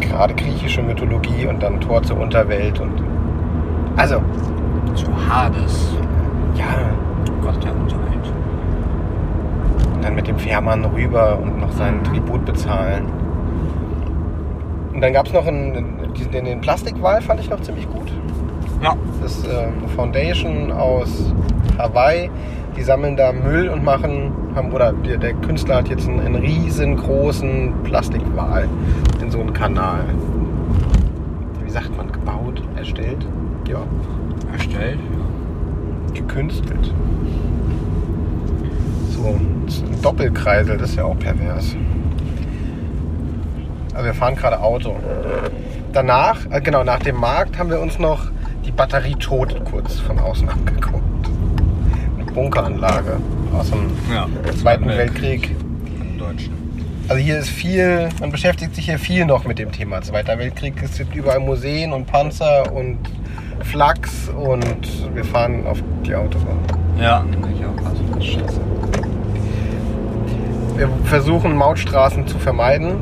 Gerade 0.00 0.34
griechische 0.34 0.82
Mythologie 0.82 1.46
und 1.46 1.62
dann 1.62 1.80
Tor 1.80 2.02
zur 2.02 2.18
Unterwelt 2.18 2.80
und 2.80 3.02
also 3.96 4.22
Zu 4.94 5.06
Hades, 5.28 5.96
ja, 6.54 6.66
Gott 7.42 7.62
der 7.62 7.74
Unterwelt. 7.74 8.07
Dann 10.08 10.14
mit 10.14 10.26
dem 10.26 10.38
Fährmann 10.38 10.84
rüber 10.86 11.38
und 11.38 11.60
noch 11.60 11.70
seinen 11.72 11.98
Mhm. 11.98 12.04
Tribut 12.04 12.44
bezahlen. 12.46 13.04
Und 14.94 15.02
dann 15.02 15.12
gab 15.12 15.26
es 15.26 15.34
noch 15.34 15.46
einen, 15.46 15.74
den, 16.32 16.44
den 16.46 16.60
Plastikwal, 16.62 17.20
fand 17.20 17.40
ich 17.40 17.50
noch 17.50 17.60
ziemlich 17.60 17.86
gut. 17.90 18.10
Ja. 18.82 18.94
Das 19.22 19.36
ist 19.36 19.46
äh, 19.46 19.50
eine 19.50 19.88
Foundation 19.94 20.72
aus 20.72 21.32
Hawaii. 21.76 22.30
Die 22.76 22.82
sammeln 22.82 23.16
da 23.16 23.32
Müll 23.32 23.68
und 23.68 23.84
machen, 23.84 24.32
haben, 24.54 24.72
oder 24.72 24.92
der, 24.92 25.18
der 25.18 25.34
Künstler 25.34 25.76
hat 25.76 25.88
jetzt 25.88 26.08
einen, 26.08 26.20
einen 26.20 26.36
riesengroßen 26.36 27.72
Plastikwal 27.84 28.66
in 29.20 29.30
so 29.30 29.40
einen 29.40 29.52
Kanal. 29.52 30.04
Wie 31.64 31.70
sagt 31.70 31.94
man, 31.96 32.10
gebaut, 32.10 32.62
erstellt? 32.76 33.26
Ja, 33.68 33.80
Erstellt. 34.52 34.98
gekünstelt. 36.14 36.94
Ist 39.66 39.82
ein 39.82 40.02
Doppelkreisel, 40.02 40.78
das 40.78 40.90
ist 40.90 40.96
ja 40.96 41.04
auch 41.04 41.18
pervers. 41.18 41.76
Also 43.94 44.06
wir 44.06 44.14
fahren 44.14 44.36
gerade 44.36 44.60
Auto. 44.60 44.96
Danach, 45.92 46.38
äh, 46.50 46.60
genau, 46.60 46.84
nach 46.84 47.00
dem 47.00 47.16
Markt 47.16 47.58
haben 47.58 47.70
wir 47.70 47.80
uns 47.80 47.98
noch 47.98 48.30
die 48.64 48.70
Batterie 48.70 49.14
tot 49.16 49.56
kurz 49.64 49.98
von 49.98 50.18
außen 50.18 50.48
angeguckt. 50.48 51.30
Eine 52.16 52.30
Bunkeranlage 52.32 53.16
aus 53.58 53.70
dem 53.70 53.90
Ja. 54.12 54.26
Zweiten 54.60 54.86
Weltkrieg. 54.86 55.56
Also 57.08 57.22
hier 57.22 57.38
ist 57.38 57.48
viel, 57.48 58.10
man 58.20 58.30
beschäftigt 58.30 58.74
sich 58.74 58.84
hier 58.84 58.98
viel 58.98 59.24
noch 59.24 59.46
mit 59.46 59.58
dem 59.58 59.72
Thema 59.72 60.02
Zweiter 60.02 60.38
Weltkrieg. 60.38 60.74
Es 60.82 60.98
gibt 60.98 61.16
überall 61.16 61.40
Museen 61.40 61.92
und 61.94 62.06
Panzer 62.06 62.70
und 62.70 62.98
Flaks 63.64 64.28
und 64.28 65.14
wir 65.14 65.24
fahren 65.24 65.66
auf 65.66 65.82
die 66.06 66.14
Autobahn. 66.14 66.58
Ja, 67.00 67.24
ich 67.56 67.64
auch 67.64 67.76
krass. 67.82 68.24
Scheiße. 68.24 68.60
Wir 70.78 70.88
versuchen 71.06 71.56
Mautstraßen 71.56 72.28
zu 72.28 72.38
vermeiden. 72.38 72.98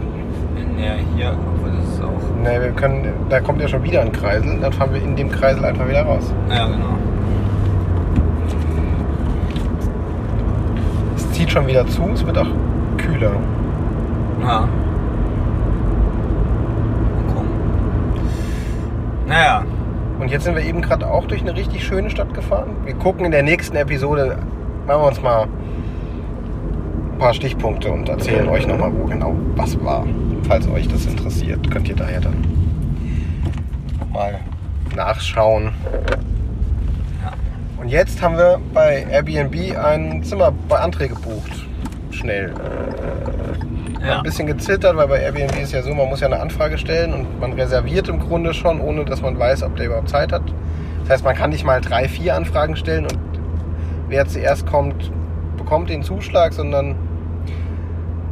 Ja, 0.78 0.94
hier, 1.14 1.36
obwohl 1.54 1.70
das 1.76 1.86
ist 1.92 2.02
auch. 2.02 2.42
Ne, 2.42 2.58
wir 2.62 2.70
können, 2.70 3.12
da 3.28 3.40
kommt 3.40 3.60
ja 3.60 3.68
schon 3.68 3.84
wieder 3.84 4.00
ein 4.00 4.12
Kreisel, 4.12 4.58
dann 4.60 4.72
fahren 4.72 4.94
wir 4.94 5.02
in 5.02 5.14
dem 5.14 5.30
Kreisel 5.30 5.62
einfach 5.62 5.86
wieder 5.86 6.02
raus. 6.02 6.32
Ja, 6.48 6.64
genau. 6.68 6.96
Es 11.16 11.30
zieht 11.32 11.50
schon 11.50 11.66
wieder 11.66 11.86
zu, 11.86 12.02
es 12.14 12.24
wird 12.24 12.38
auch 12.38 12.48
kühler. 12.96 13.32
Ja. 14.40 14.68
Gucken. 17.28 17.50
Naja, 19.26 19.64
Und 20.18 20.30
jetzt 20.30 20.44
sind 20.44 20.56
wir 20.56 20.64
eben 20.64 20.80
gerade 20.80 21.06
auch 21.06 21.26
durch 21.26 21.42
eine 21.42 21.54
richtig 21.54 21.84
schöne 21.84 22.08
Stadt 22.08 22.32
gefahren. 22.32 22.70
Wir 22.86 22.94
gucken 22.94 23.26
in 23.26 23.32
der 23.32 23.42
nächsten 23.42 23.76
Episode, 23.76 24.38
machen 24.86 25.02
wir 25.02 25.08
uns 25.08 25.20
mal 25.22 25.46
ein 27.16 27.18
paar 27.18 27.32
Stichpunkte 27.32 27.90
und 27.90 28.10
erzählen 28.10 28.46
euch 28.46 28.66
nochmal, 28.66 28.92
wo 28.94 29.04
genau 29.04 29.34
was 29.54 29.82
war. 29.82 30.06
Falls 30.46 30.68
euch 30.68 30.86
das 30.86 31.06
interessiert, 31.06 31.70
könnt 31.70 31.88
ihr 31.88 31.96
daher 31.96 32.20
dann 32.20 32.44
mal 34.12 34.38
nachschauen. 34.94 35.72
Ja. 37.24 37.32
Und 37.80 37.88
jetzt 37.88 38.20
haben 38.20 38.36
wir 38.36 38.60
bei 38.74 39.06
Airbnb 39.10 39.78
ein 39.78 40.22
Zimmer 40.24 40.52
bei 40.68 40.78
André 40.78 41.08
gebucht. 41.08 41.66
Schnell. 42.10 42.52
ja. 44.06 44.18
Ein 44.18 44.22
bisschen 44.22 44.46
gezittert, 44.46 44.94
weil 44.96 45.08
bei 45.08 45.20
Airbnb 45.20 45.58
ist 45.58 45.72
ja 45.72 45.82
so, 45.82 45.94
man 45.94 46.10
muss 46.10 46.20
ja 46.20 46.26
eine 46.26 46.38
Anfrage 46.38 46.76
stellen 46.76 47.14
und 47.14 47.40
man 47.40 47.54
reserviert 47.54 48.08
im 48.08 48.20
Grunde 48.20 48.52
schon, 48.52 48.78
ohne 48.78 49.06
dass 49.06 49.22
man 49.22 49.38
weiß, 49.38 49.62
ob 49.62 49.74
der 49.76 49.86
überhaupt 49.86 50.10
Zeit 50.10 50.32
hat. 50.32 50.42
Das 51.00 51.10
heißt, 51.10 51.24
man 51.24 51.34
kann 51.34 51.48
nicht 51.48 51.64
mal 51.64 51.80
drei, 51.80 52.08
vier 52.08 52.34
Anfragen 52.36 52.76
stellen 52.76 53.04
und 53.04 53.18
wer 54.08 54.26
zuerst 54.26 54.66
kommt, 54.66 55.10
bekommt 55.56 55.88
den 55.88 56.02
Zuschlag, 56.02 56.52
sondern 56.52 57.05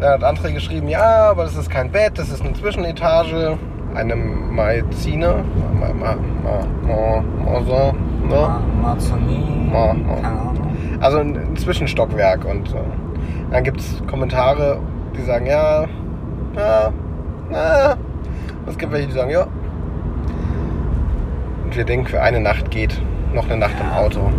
da 0.04 0.12
hat 0.12 0.22
André 0.22 0.52
geschrieben, 0.52 0.88
ja, 0.88 1.30
aber 1.30 1.44
das 1.44 1.56
ist 1.56 1.70
kein 1.70 1.90
Bett, 1.90 2.18
das 2.18 2.28
ist 2.28 2.42
eine 2.42 2.52
Zwischenetage, 2.52 3.56
eine 3.94 4.14
Maizine, 4.14 5.42
Ma, 5.80 5.88
Ma, 5.94 6.14
Ma, 6.42 6.66
Ma, 6.86 7.52
Maison, 7.52 7.96
ne? 8.22 8.28
Ma- 8.28 8.60
Marzoni, 8.82 9.70
Ma- 9.72 9.94
Ma-. 9.94 10.52
Also 11.00 11.18
ein, 11.20 11.56
Zwischenstockwerk 11.56 12.44
und 12.44 12.68
äh, 12.74 12.78
dann 13.50 13.64
gibt 13.64 13.80
es 13.80 14.02
Kommentare, 14.06 14.78
die 15.16 15.22
sagen 15.22 15.46
ja, 15.46 15.84
ja, 16.54 16.92
ja. 17.50 17.94
Es 18.66 18.76
gibt 18.76 18.92
welche, 18.92 19.06
die 19.08 19.14
sagen 19.14 19.30
ja. 19.30 19.46
Und 21.64 21.74
wir 21.74 21.84
denken, 21.84 22.06
für 22.06 22.20
eine 22.20 22.40
Nacht 22.40 22.70
geht 22.70 23.00
noch 23.32 23.46
eine 23.46 23.56
Nacht 23.56 23.74
im. 23.80 23.90
Auto. 23.90 24.30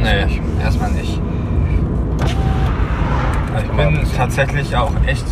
Nee, 0.00 0.40
erstmal 0.62 0.90
nicht. 0.92 1.20
Ich 3.62 3.70
bin 3.72 4.06
tatsächlich 4.16 4.76
auch 4.76 4.92
echt, 5.06 5.26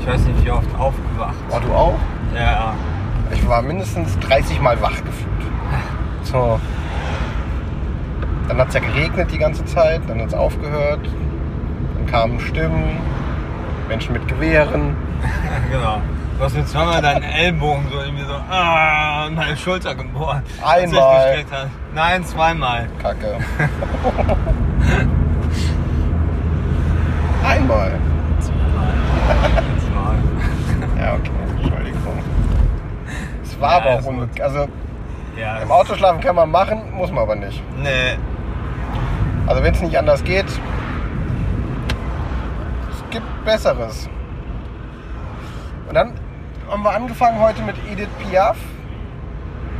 ich 0.00 0.06
weiß 0.06 0.24
nicht 0.24 0.44
wie 0.44 0.50
oft, 0.50 0.68
aufgewacht. 0.78 1.34
War 1.50 1.60
du 1.60 1.72
auch? 1.72 1.98
Ja, 2.34 2.74
Ich 3.32 3.48
war 3.48 3.62
mindestens 3.62 4.18
30 4.20 4.60
Mal 4.60 4.80
wach 4.80 4.96
gefühlt. 4.96 5.26
So. 6.22 6.60
Dann 8.48 8.58
hat 8.58 8.68
es 8.68 8.74
ja 8.74 8.80
geregnet 8.80 9.32
die 9.32 9.38
ganze 9.38 9.64
Zeit, 9.64 10.02
dann 10.06 10.20
hat 10.20 10.28
es 10.28 10.34
aufgehört, 10.34 11.00
dann 11.96 12.06
kamen 12.06 12.38
Stimmen, 12.40 12.98
Menschen 13.88 14.12
mit 14.12 14.28
Gewehren. 14.28 14.96
genau. 15.70 16.00
Du 16.38 16.44
hast 16.44 16.54
mir 16.54 16.66
zweimal 16.66 17.00
deinen 17.00 17.22
Ellbogen 17.22 17.86
so 17.90 17.98
irgendwie 17.98 18.24
so 18.24 18.34
ah, 18.34 19.26
in 19.26 19.34
meine 19.34 19.56
Schulter 19.56 19.94
gebohrt. 19.94 20.42
Einmal. 20.62 21.44
Nein, 21.94 22.24
zweimal. 22.24 22.88
Kacke. 23.02 23.38
Einmal. 27.46 27.92
Zweimal. 28.40 30.16
Ja, 30.98 31.14
okay, 31.14 31.30
Entschuldigung. 31.62 32.18
Es 33.44 33.60
war 33.60 33.72
aber 33.82 33.90
auch 33.90 34.04
unmöglich. 34.04 34.42
Also 34.42 34.66
Ja. 35.36 35.58
im 35.58 35.70
Auto 35.70 35.94
schlafen 35.94 36.20
kann 36.20 36.34
man 36.36 36.50
machen, 36.50 36.80
muss 36.94 37.10
man 37.12 37.22
aber 37.22 37.36
nicht. 37.36 37.62
Nee. 37.82 38.16
Also 39.46 39.62
wenn 39.62 39.74
es 39.74 39.80
nicht 39.82 39.96
anders 39.98 40.24
geht, 40.24 40.46
es 40.46 40.56
gibt 43.10 43.44
Besseres. 43.44 44.08
Und 45.88 45.94
dann 45.94 46.14
haben 46.68 46.82
wir 46.82 46.90
angefangen 46.90 47.38
heute 47.40 47.62
mit 47.62 47.76
Edith 47.90 48.08
Piaf 48.30 48.56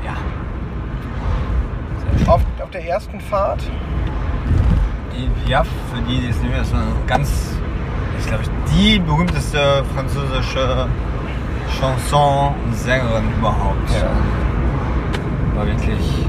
Ja. 0.05 0.15
auf, 2.33 2.43
auf 2.63 2.71
der 2.71 2.87
ersten 2.87 3.21
Fahrt. 3.21 3.63
Die 5.17 5.29
Piaf, 5.47 5.67
für 5.93 6.01
die, 6.03 6.21
die 6.21 6.29
es 6.29 6.37
nicht 6.43 6.51
mehr 6.51 6.61
eine 6.61 6.93
ganz, 7.07 7.57
ist 8.19 8.29
glaube 8.29 8.43
ich 8.43 8.51
die 8.75 8.99
berühmteste 8.99 9.83
französische 9.95 10.87
Chanson-Sängerin 11.79 13.25
überhaupt. 13.39 13.91
Ja. 13.95 14.11
War 15.57 15.67
wirklich 15.67 16.27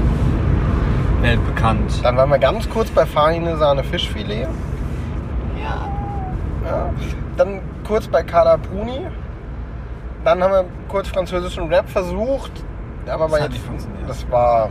weltbekannt. 1.20 2.02
Dann 2.02 2.16
waren 2.16 2.30
wir 2.30 2.38
ganz 2.38 2.68
kurz 2.70 2.90
bei 2.90 3.04
Farine 3.04 3.56
Sahne 3.56 3.84
Fischfilet. 3.84 4.48
Ja. 5.62 5.88
Dann 7.36 7.60
kurz 7.86 8.08
bei 8.08 8.22
Carla 8.22 8.56
Bruni. 8.56 9.06
Dann 10.24 10.42
haben 10.42 10.52
wir 10.52 10.64
kurz 10.88 11.08
französischen 11.08 11.68
Rap 11.68 11.88
versucht. 11.88 12.52
Aber 13.06 13.28
Das 13.28 13.40
jetzt, 13.40 13.52
nicht 13.52 13.64
funktioniert. 13.64 14.08
das 14.08 14.30
war. 14.30 14.70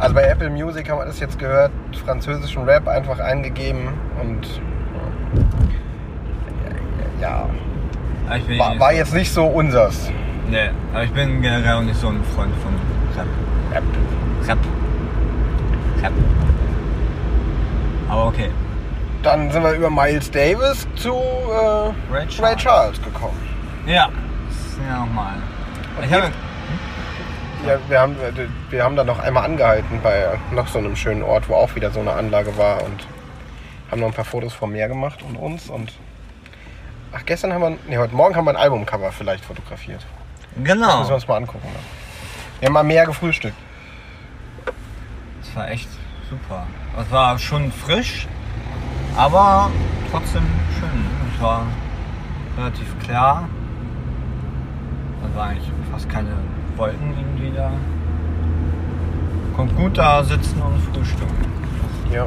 Also 0.00 0.14
bei 0.14 0.22
Apple 0.22 0.48
Music 0.48 0.88
haben 0.90 0.98
wir 0.98 1.04
das 1.04 1.20
jetzt 1.20 1.38
gehört, 1.38 1.72
französischen 2.06 2.64
Rap 2.64 2.88
einfach 2.88 3.18
eingegeben 3.18 3.88
und 4.20 4.60
ja, 7.20 7.46
Aber 8.26 8.36
Ich 8.36 8.46
bin 8.46 8.58
war, 8.58 8.78
war 8.80 8.92
jetzt 8.94 9.12
nicht 9.12 9.30
so 9.30 9.44
unsers. 9.44 10.10
Nee, 10.48 10.70
aber 10.94 11.04
ich 11.04 11.12
bin 11.12 11.42
generell 11.42 11.74
auch 11.74 11.82
nicht 11.82 12.00
so 12.00 12.08
ein 12.08 12.24
Freund 12.34 12.54
von 12.62 12.74
Rap. 13.14 13.26
Rap. 13.74 13.82
Rap. 14.48 14.58
Rap. 16.02 16.12
Aber 18.08 18.26
okay. 18.26 18.50
Dann 19.22 19.50
sind 19.50 19.62
wir 19.62 19.72
über 19.72 19.90
Miles 19.90 20.30
Davis 20.30 20.88
zu 20.96 21.12
äh, 21.12 21.12
Ray 21.12 21.92
Ray 22.10 22.26
Charles. 22.26 22.56
Charles 22.56 23.02
gekommen. 23.02 23.36
Ja. 23.86 24.08
Das 24.48 24.56
ist 24.56 24.78
ja 24.88 25.00
nochmal. 25.00 25.34
Ich 26.02 26.10
habe. 26.10 26.30
Ja, 27.66 27.78
wir 27.88 28.00
haben, 28.00 28.16
wir 28.70 28.84
haben 28.84 28.96
da 28.96 29.04
noch 29.04 29.18
einmal 29.18 29.44
angehalten 29.44 30.00
bei 30.02 30.38
noch 30.52 30.66
so 30.66 30.78
einem 30.78 30.96
schönen 30.96 31.22
Ort, 31.22 31.48
wo 31.48 31.54
auch 31.54 31.74
wieder 31.74 31.90
so 31.90 32.00
eine 32.00 32.12
Anlage 32.12 32.56
war 32.56 32.82
und 32.82 33.06
haben 33.90 34.00
noch 34.00 34.08
ein 34.08 34.14
paar 34.14 34.24
Fotos 34.24 34.54
vom 34.54 34.72
Meer 34.72 34.88
gemacht 34.88 35.22
und 35.22 35.36
uns 35.36 35.68
und 35.68 35.92
ach 37.12 37.24
gestern 37.26 37.52
haben 37.52 37.60
wir, 37.60 37.78
nee, 37.86 37.98
heute 37.98 38.14
Morgen 38.14 38.34
haben 38.34 38.46
wir 38.46 38.52
ein 38.52 38.56
Albumcover 38.56 39.12
vielleicht 39.12 39.44
fotografiert. 39.44 40.06
Genau. 40.64 40.98
Müssen 40.98 41.10
wir 41.10 41.14
uns 41.16 41.28
mal 41.28 41.36
angucken. 41.36 41.68
Ne? 41.68 41.78
Wir 42.60 42.68
haben 42.68 42.76
am 42.78 42.86
Meer 42.86 43.04
gefrühstückt. 43.04 43.56
Das 45.42 45.56
war 45.56 45.70
echt 45.70 45.88
super. 46.30 46.66
Es 46.98 47.10
war 47.10 47.38
schon 47.38 47.70
frisch, 47.72 48.26
aber 49.16 49.70
trotzdem 50.10 50.46
schön. 50.78 51.06
Es 51.34 51.42
war 51.42 51.66
relativ 52.56 52.98
klar. 53.00 53.48
Es 55.28 55.36
war 55.36 55.46
eigentlich 55.48 55.70
fast 55.92 56.08
keine 56.08 56.30
Wolken 56.76 57.14
irgendwie 57.18 57.56
da. 57.56 57.70
Kommt 59.56 59.76
gut 59.76 59.96
da 59.98 60.22
sitzen 60.24 60.60
und 60.62 60.80
frühstücken. 60.94 61.34
Ja. 62.12 62.26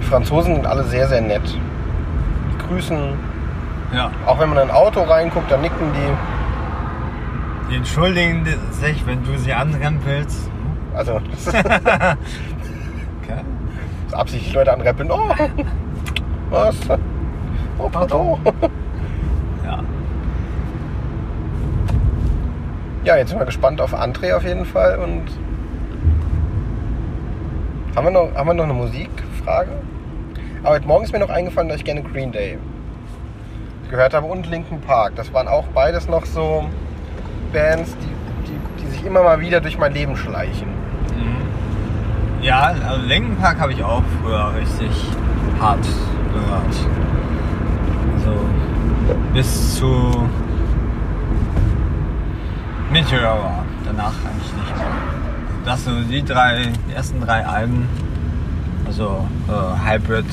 Die 0.00 0.04
Franzosen 0.04 0.56
sind 0.56 0.66
alle 0.66 0.84
sehr, 0.84 1.08
sehr 1.08 1.20
nett. 1.20 1.42
Die 2.52 2.58
grüßen, 2.68 3.14
Ja. 3.92 4.10
auch 4.26 4.38
wenn 4.38 4.48
man 4.50 4.58
in 4.58 4.64
ein 4.64 4.70
Auto 4.76 5.02
reinguckt, 5.02 5.50
dann 5.50 5.62
nicken 5.62 5.92
die. 5.94 7.70
Die 7.72 7.76
entschuldigen 7.76 8.46
sich, 8.72 9.04
wenn 9.06 9.24
du 9.24 9.36
sie 9.38 9.52
anrempelst. 9.52 10.48
Also, 10.94 11.20
das 11.30 11.46
ist, 11.48 11.54
Okay. 11.54 13.40
das 14.04 14.14
absichtlich 14.14 14.52
Leute 14.54 14.72
anreppeln. 14.72 15.10
Oh, 15.10 15.28
was? 16.50 16.76
Oh, 17.78 17.88
pardon. 17.88 18.38
Ja. 18.44 18.52
Ja, 23.06 23.16
jetzt 23.16 23.28
sind 23.28 23.38
wir 23.38 23.46
gespannt 23.46 23.80
auf 23.80 23.94
André 23.94 24.34
auf 24.34 24.42
jeden 24.42 24.64
Fall. 24.64 24.98
Und 24.98 25.22
haben 27.94 28.04
wir 28.04 28.10
noch, 28.10 28.34
haben 28.34 28.48
wir 28.48 28.54
noch 28.54 28.64
eine 28.64 28.72
Musikfrage? 28.72 29.70
Aber 30.64 30.74
heute 30.74 30.88
Morgen 30.88 31.04
ist 31.04 31.12
mir 31.12 31.20
noch 31.20 31.30
eingefallen, 31.30 31.68
dass 31.68 31.78
ich 31.78 31.84
gerne 31.84 32.02
Green 32.02 32.32
Day 32.32 32.58
gehört 33.88 34.12
habe 34.12 34.26
und 34.26 34.50
Linkin 34.50 34.80
Park. 34.80 35.12
Das 35.14 35.32
waren 35.32 35.46
auch 35.46 35.68
beides 35.68 36.08
noch 36.08 36.26
so 36.26 36.64
Bands, 37.52 37.96
die, 37.96 38.50
die, 38.50 38.82
die 38.82 38.90
sich 38.90 39.06
immer 39.06 39.22
mal 39.22 39.38
wieder 39.38 39.60
durch 39.60 39.78
mein 39.78 39.92
Leben 39.92 40.16
schleichen. 40.16 40.66
Mhm. 40.66 42.42
Ja, 42.42 42.74
also 42.82 43.00
Linken 43.06 43.36
Park 43.36 43.60
habe 43.60 43.72
ich 43.72 43.84
auch 43.84 44.02
früher 44.20 44.52
richtig 44.56 44.90
hart 45.60 45.86
gehört. 46.34 46.74
Also 48.16 48.40
bis 49.32 49.76
zu 49.76 50.28
Meteor. 53.00 53.64
Danach 53.84 54.12
eigentlich 54.24 54.52
nicht 54.54 54.76
mehr. 54.76 54.86
Das 55.66 55.84
sind 55.84 56.08
die 56.08 56.24
drei, 56.24 56.72
die 56.88 56.94
ersten 56.94 57.20
drei 57.20 57.44
Alben. 57.44 57.86
Also 58.86 59.26
äh, 59.48 59.90
Hybrid 59.90 60.24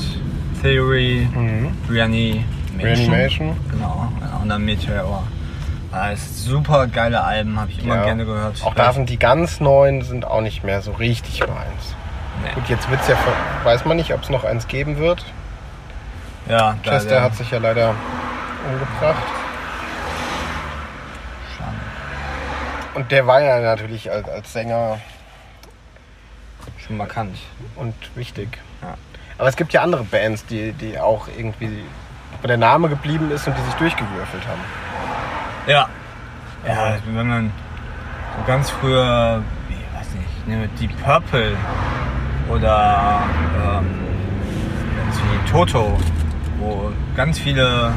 Theory, 0.62 1.28
Mhm. 1.34 1.72
Reanimation. 1.90 2.44
Reanimation. 2.80 3.56
Genau, 3.70 4.08
ja, 4.20 4.38
und 4.40 4.48
dann 4.48 4.64
Meteor. 4.64 5.24
Das 5.90 6.00
heißt, 6.00 6.44
super 6.46 6.86
geile 6.86 7.22
Alben, 7.22 7.60
habe 7.60 7.70
ich 7.70 7.84
immer 7.84 7.96
Ja. 7.96 8.04
gerne 8.04 8.24
gehört. 8.24 8.62
Auch 8.64 8.74
da 8.74 8.92
sind 8.94 9.10
die 9.10 9.18
ganz 9.18 9.60
neuen 9.60 10.00
sind 10.02 10.24
auch 10.26 10.40
nicht 10.40 10.64
mehr 10.64 10.80
so 10.80 10.92
richtig 10.92 11.40
meins. 11.40 11.94
Nee. 12.42 12.50
Gut, 12.54 12.64
jetzt 12.68 12.90
wird's 12.90 13.06
ja, 13.08 13.16
weiß 13.64 13.84
man 13.84 13.96
nicht, 13.98 14.12
ob 14.14 14.22
es 14.22 14.30
noch 14.30 14.44
eins 14.44 14.66
geben 14.68 14.96
wird. 14.98 15.24
Ja, 16.48 16.76
Chester 16.82 17.20
hat 17.22 17.34
sich 17.36 17.50
ja 17.50 17.58
leider 17.58 17.94
umgebracht. 18.72 19.22
Und 22.94 23.10
der 23.10 23.26
war 23.26 23.42
ja 23.42 23.60
natürlich 23.60 24.10
als, 24.10 24.28
als 24.28 24.52
Sänger 24.52 24.98
Schon 26.86 26.96
markant. 26.96 27.36
und 27.76 27.94
wichtig. 28.14 28.58
Ja. 28.82 28.94
Aber 29.38 29.48
es 29.48 29.56
gibt 29.56 29.72
ja 29.72 29.82
andere 29.82 30.04
Bands, 30.04 30.46
die, 30.46 30.72
die 30.72 30.98
auch 30.98 31.28
irgendwie, 31.36 31.82
wo 32.40 32.46
der 32.46 32.56
Name 32.56 32.88
geblieben 32.88 33.30
ist 33.30 33.46
und 33.48 33.56
die 33.56 33.62
sich 33.62 33.74
durchgewürfelt 33.74 34.46
haben. 34.46 34.60
Ja. 35.66 35.88
Ja, 36.66 36.96
wenn 37.04 37.28
man 37.28 37.52
so 38.38 38.46
ganz 38.46 38.70
früher, 38.70 39.42
wie, 39.68 39.98
weiß 39.98 40.14
nicht, 40.14 40.46
nehmen 40.46 40.62
wir 40.62 40.68
Deep 40.78 41.02
Purple 41.02 41.56
oder 42.48 43.22
ähm, 43.62 43.86
wie 45.10 45.50
Toto, 45.50 45.98
wo 46.58 46.92
ganz 47.16 47.38
viele 47.38 47.92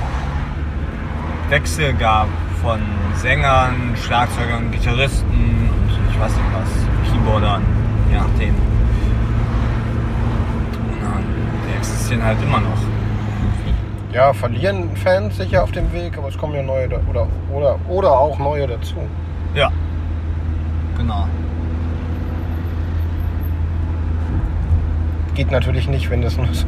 Wechsel 1.49 1.93
gab 1.93 2.27
von 2.61 2.79
Sängern, 3.15 3.95
Schlagzeugern, 3.95 4.71
Gitarristen 4.71 5.69
und 5.69 6.11
ich 6.11 6.19
weiß 6.19 6.31
nicht 6.31 6.53
was, 6.53 7.11
Keyboardern, 7.11 7.61
je 8.09 8.17
nachdem. 8.17 8.55
Die 11.67 11.77
existieren 11.77 12.23
halt 12.23 12.37
immer 12.41 12.59
noch. 12.59 12.77
Ja, 14.13 14.33
verlieren 14.33 14.95
Fans 14.95 15.37
sicher 15.37 15.63
auf 15.63 15.71
dem 15.71 15.91
Weg, 15.93 16.17
aber 16.17 16.29
es 16.29 16.37
kommen 16.37 16.55
ja 16.55 16.63
neue 16.63 16.87
oder, 17.09 17.27
oder, 17.53 17.79
oder 17.87 18.11
auch 18.11 18.39
neue 18.39 18.65
dazu. 18.67 18.95
Ja. 19.53 19.71
Genau. 20.97 21.27
Geht 25.35 25.51
natürlich 25.51 25.87
nicht, 25.87 26.09
wenn 26.09 26.21
das 26.23 26.37
nur 26.37 26.47
so, 26.47 26.67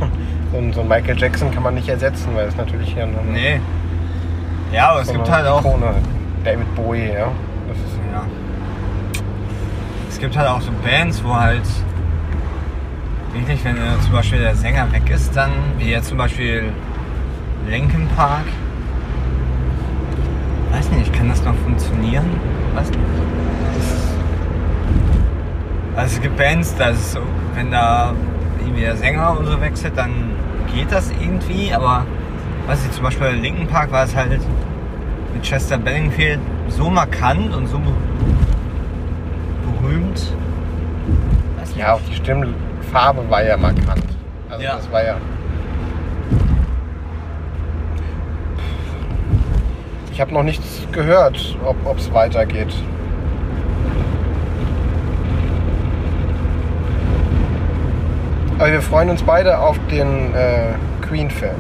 so, 0.52 0.58
ein, 0.58 0.74
so 0.74 0.82
ein 0.82 0.88
Michael 0.88 1.18
Jackson 1.18 1.52
kann 1.52 1.64
man 1.64 1.74
nicht 1.74 1.90
ersetzen, 1.90 2.36
weil 2.36 2.48
es 2.48 2.56
natürlich 2.56 2.94
ja 2.94 3.08
nur 3.08 3.22
eine, 3.22 3.32
Nee. 3.32 3.62
Ja, 4.72 4.92
aber 4.92 5.02
es 5.02 5.12
gibt 5.12 5.30
halt 5.30 5.48
auch. 5.48 5.62
Ikone. 5.62 5.94
David 6.44 6.76
Bowie, 6.76 7.12
ja. 7.12 7.32
Das 7.68 7.78
ist, 7.78 8.00
Ja. 8.14 8.24
Es 10.10 10.20
gibt 10.20 10.38
halt 10.38 10.48
auch 10.48 10.62
so 10.62 10.72
Bands, 10.84 11.24
wo 11.24 11.36
halt 11.36 11.64
wirklich, 13.34 13.64
wenn 13.64 13.78
äh, 13.78 14.00
zum 14.02 14.12
Beispiel 14.12 14.40
der 14.40 14.56
Sänger 14.56 14.92
weg 14.92 15.10
ist, 15.10 15.36
dann, 15.36 15.52
wie 15.78 15.90
jetzt 15.92 16.10
zum 16.10 16.18
Beispiel 16.18 16.72
Linkin 17.68 18.08
Park. 18.16 18.46
Weiß 20.72 20.90
nicht, 20.92 21.14
kann 21.14 21.30
das 21.30 21.44
noch 21.44 21.56
funktionieren? 21.56 22.26
Weiß 22.76 22.90
nicht. 22.90 23.00
Also 25.96 26.16
es 26.16 26.22
gibt 26.22 26.38
Bands, 26.38 26.76
da 26.78 26.90
ist 26.90 27.00
es 27.00 27.12
so, 27.14 27.20
wenn 27.56 27.72
da 27.72 28.14
irgendwie 28.60 28.82
der 28.82 28.96
Sänger 28.96 29.38
und 29.38 29.46
so 29.46 29.60
wechselt, 29.60 29.98
dann 29.98 30.12
geht 30.74 30.92
das 30.92 31.12
irgendwie, 31.12 31.74
aber 31.74 32.06
weiß 32.70 32.86
ich, 32.86 32.92
zum 32.92 33.04
Beispiel 33.04 33.28
bei 33.28 33.34
Linkin 33.34 33.68
Park 33.68 33.92
war 33.92 34.04
es 34.04 34.16
halt 34.16 34.30
mit 35.34 35.42
Chester 35.44 35.78
Benningfield 35.78 36.40
so 36.70 36.90
markant 36.90 37.54
und 37.56 37.68
so 37.68 37.80
be- 37.80 37.92
berühmt. 39.82 40.34
Ja, 41.76 41.94
auch 41.94 42.02
die 42.10 42.16
Stimmfarbe 42.16 43.30
war 43.30 43.44
ja 43.44 43.56
markant. 43.58 44.04
Also 44.50 44.64
Ja. 44.64 44.76
das 44.76 44.92
war 44.92 45.04
ja. 45.04 45.16
Ich 50.12 50.20
habe 50.20 50.34
noch 50.34 50.44
nichts 50.44 50.86
gehört, 50.92 51.58
ob 51.64 51.98
es 51.98 52.14
weitergeht. 52.14 52.74
Aber 58.58 58.72
wir 58.72 58.82
freuen 58.82 59.10
uns 59.10 59.24
beide 59.24 59.58
auf 59.60 59.80
den 59.90 60.34
äh, 60.36 60.74
Queen-Film. 61.08 61.56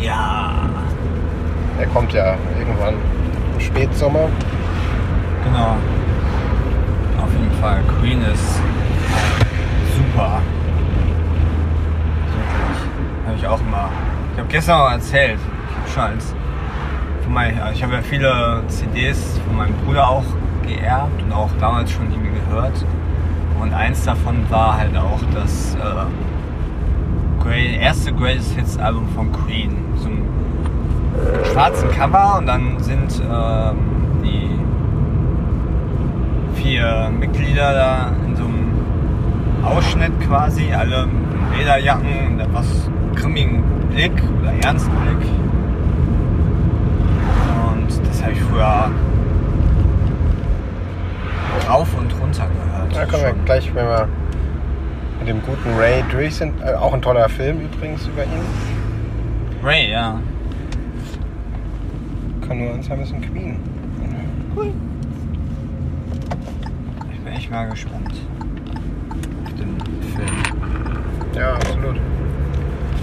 Ja, 0.00 0.52
Der 1.78 1.86
kommt 1.88 2.12
ja 2.12 2.34
irgendwann 2.58 2.94
im 3.54 3.60
Spätsommer. 3.60 4.28
genau. 5.44 5.76
Auf 7.22 7.30
jeden 7.32 7.52
Fall. 7.60 7.80
Queen 8.00 8.22
ist 8.22 8.60
super. 9.96 10.40
Wirklich. 12.32 13.26
Habe 13.26 13.36
ich 13.36 13.46
auch 13.46 13.60
immer. 13.60 13.88
Ich 14.34 14.38
habe 14.38 14.48
gestern 14.48 14.80
auch 14.80 14.90
erzählt. 14.92 15.38
Von 17.24 17.32
mein, 17.34 17.60
also 17.60 17.72
ich 17.74 17.82
habe 17.82 17.94
ja 17.94 18.00
viele 18.02 18.62
CDs 18.68 19.38
von 19.46 19.56
meinem 19.56 19.74
Bruder 19.84 20.08
auch 20.08 20.24
geerbt 20.66 21.20
und 21.22 21.32
auch 21.32 21.50
damals 21.60 21.90
schon 21.92 22.10
irgendwie 22.10 22.30
gehört. 22.48 22.84
Und 23.60 23.74
eins 23.74 24.04
davon 24.04 24.48
war 24.48 24.78
halt 24.78 24.96
auch 24.96 25.20
das 25.34 25.74
äh, 25.74 25.78
erste 27.56 28.12
Greatest 28.12 28.54
Hits 28.54 28.78
Album 28.78 29.08
von 29.14 29.32
Queen. 29.32 29.76
So 29.96 30.08
ein 30.08 30.24
schwarzen 31.52 31.90
Cover 31.90 32.38
und 32.38 32.46
dann 32.46 32.78
sind 32.80 33.20
ähm, 33.30 33.78
die 34.22 34.50
vier 36.60 37.10
Mitglieder 37.18 37.72
da 37.72 38.12
in 38.26 38.36
so 38.36 38.44
einem 38.44 38.70
Ausschnitt 39.64 40.12
quasi, 40.20 40.72
alle 40.72 41.06
mit 41.06 41.58
Lederjacken 41.58 42.32
und 42.32 42.40
etwas 42.40 42.90
grimmigen 43.14 43.62
Blick 43.90 44.12
oder 44.40 44.52
ernsten 44.62 44.92
Blick. 45.02 45.28
Und 47.72 48.06
das 48.06 48.22
habe 48.22 48.32
ich 48.32 48.40
früher 48.40 48.90
rauf 51.68 51.88
und 51.98 52.12
runter 52.20 52.46
gehört. 52.46 53.10
Wir 53.12 53.18
Schon. 53.18 53.44
gleich, 53.44 53.74
wenn 53.74 53.86
wir 53.86 54.08
mit 55.20 55.28
dem 55.28 55.42
guten 55.42 55.78
Ray 55.78 56.02
durch 56.10 56.34
sind. 56.34 56.60
Äh, 56.62 56.74
auch 56.74 56.92
ein 56.92 57.02
toller 57.02 57.28
Film 57.28 57.60
übrigens 57.60 58.06
über 58.06 58.24
ihn. 58.24 58.44
Ray, 59.62 59.90
ja. 59.90 60.18
Kann 62.46 62.58
nur 62.58 62.72
uns 62.72 62.90
ein 62.90 62.98
bisschen 62.98 63.20
Queen. 63.20 63.58
Ich 67.12 67.20
bin 67.20 67.32
echt 67.32 67.50
mal 67.50 67.68
gespannt 67.68 68.12
auf 69.44 69.52
den 69.52 69.76
Film. 70.16 70.30
Ja, 71.34 71.54
absolut. 71.54 71.96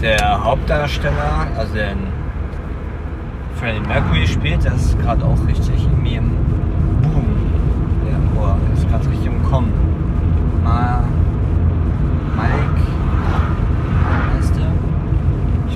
Der 0.01 0.43
Hauptdarsteller, 0.43 1.47
also 1.58 1.73
den 1.73 1.97
Freddie 3.56 3.80
Mercury 3.88 4.27
spielt, 4.27 4.63
der 4.65 4.73
ist 4.73 4.99
gerade 4.99 5.23
auch 5.23 5.47
richtig 5.47 5.84
irgendwie 5.84 6.15
im 6.15 6.32
Boom. 7.01 7.25
Der 8.06 8.41
Ohr 8.41 8.58
ist 8.73 8.88
gerade 8.89 9.08
richtig 9.10 9.27
im 9.27 9.43
Kommen. 9.43 9.71
Ma 10.63 11.03
Mike, 12.36 12.84
heißt 14.36 14.56
der? 14.56 14.71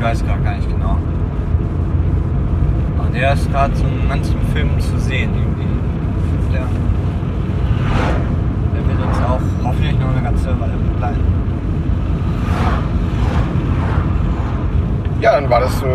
Ich 0.02 0.08
weiß 0.08 0.26
gerade 0.26 0.42
gar 0.42 0.56
nicht 0.56 0.68
genau. 0.68 0.98
Aber 2.98 3.10
der 3.14 3.34
ist 3.34 3.52
gerade 3.52 3.76
so 3.76 3.86
in 3.86 4.08
manchen 4.08 4.42
Filmen 4.52 4.80
zu 4.80 4.98
sehen 4.98 5.30
irgendwie. 5.36 5.68
Der, 6.52 6.66
der 8.74 8.88
wird 8.88 9.08
uns 9.08 9.18
auch 9.20 9.40
hoffentlich 9.64 10.00
noch 10.00 10.10
eine 10.10 10.24
ganze 10.24 10.60
Weile 10.60 10.74
begleiten. 10.74 11.24
Ja, 15.22 15.40
dann 15.40 15.48
war 15.52 15.60
das 15.60 15.80
so 15.80 15.86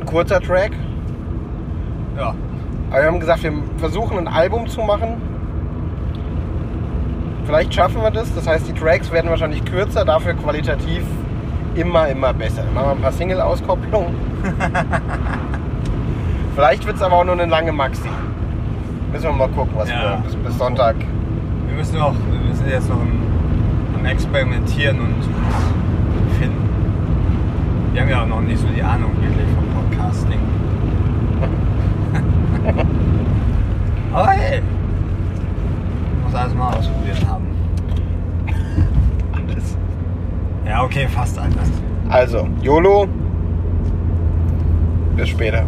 ein 0.00 0.04
kurzer 0.04 0.38
Track. 0.38 0.72
Ja. 2.18 2.34
Aber 2.90 3.00
wir 3.00 3.06
haben 3.06 3.20
gesagt, 3.20 3.42
wir 3.42 3.54
versuchen 3.78 4.18
ein 4.18 4.28
Album 4.28 4.66
zu 4.66 4.82
machen. 4.82 5.33
Vielleicht 7.46 7.74
schaffen 7.74 8.02
wir 8.02 8.10
das. 8.10 8.34
Das 8.34 8.46
heißt, 8.46 8.68
die 8.68 8.72
Tracks 8.72 9.10
werden 9.12 9.28
wahrscheinlich 9.30 9.64
kürzer, 9.64 10.04
dafür 10.04 10.34
qualitativ 10.34 11.02
immer, 11.74 12.08
immer 12.08 12.32
besser. 12.32 12.62
Dann 12.62 12.74
machen 12.74 12.86
wir 12.86 12.92
ein 12.92 13.02
paar 13.02 13.12
Single-Auskopplungen. 13.12 14.14
Vielleicht 16.54 16.86
wird 16.86 16.96
es 16.96 17.02
aber 17.02 17.16
auch 17.16 17.24
nur 17.24 17.34
eine 17.34 17.46
lange 17.46 17.72
Maxi. 17.72 18.08
Müssen 19.12 19.24
wir 19.24 19.32
mal 19.32 19.48
gucken, 19.48 19.72
was 19.76 19.88
Ja. 19.90 20.00
wir 20.00 20.16
bis, 20.24 20.36
bis 20.36 20.56
Sonntag. 20.58 20.96
Wir 21.66 21.76
müssen 21.76 22.00
auch, 22.00 22.14
wir 22.14 22.54
sind 22.54 22.68
jetzt 22.68 22.88
noch 22.88 22.96
am 23.00 24.04
Experimentieren 24.06 25.00
und 25.00 25.14
finden. 26.38 26.68
Wir 27.92 28.02
haben 28.02 28.08
ja 28.10 28.22
auch 28.22 28.26
noch 28.26 28.40
nicht 28.40 28.58
so 28.60 28.66
die 28.68 28.82
Ahnung 28.82 29.10
wirklich 29.20 29.46
vom 29.54 29.64
Podcasting. 29.98 30.38
Aber 34.12 34.30
hey, 34.30 34.62
muss 36.24 36.34
alles 36.34 36.54
mal 36.54 36.68
ausprobiert 36.74 37.24
haben. 37.28 37.46
Alles. 39.32 39.76
Ja, 40.66 40.82
okay, 40.82 41.06
fast 41.08 41.38
alles. 41.38 41.54
Also, 42.08 42.48
YOLO. 42.62 43.06
Bis 45.16 45.28
später. 45.28 45.64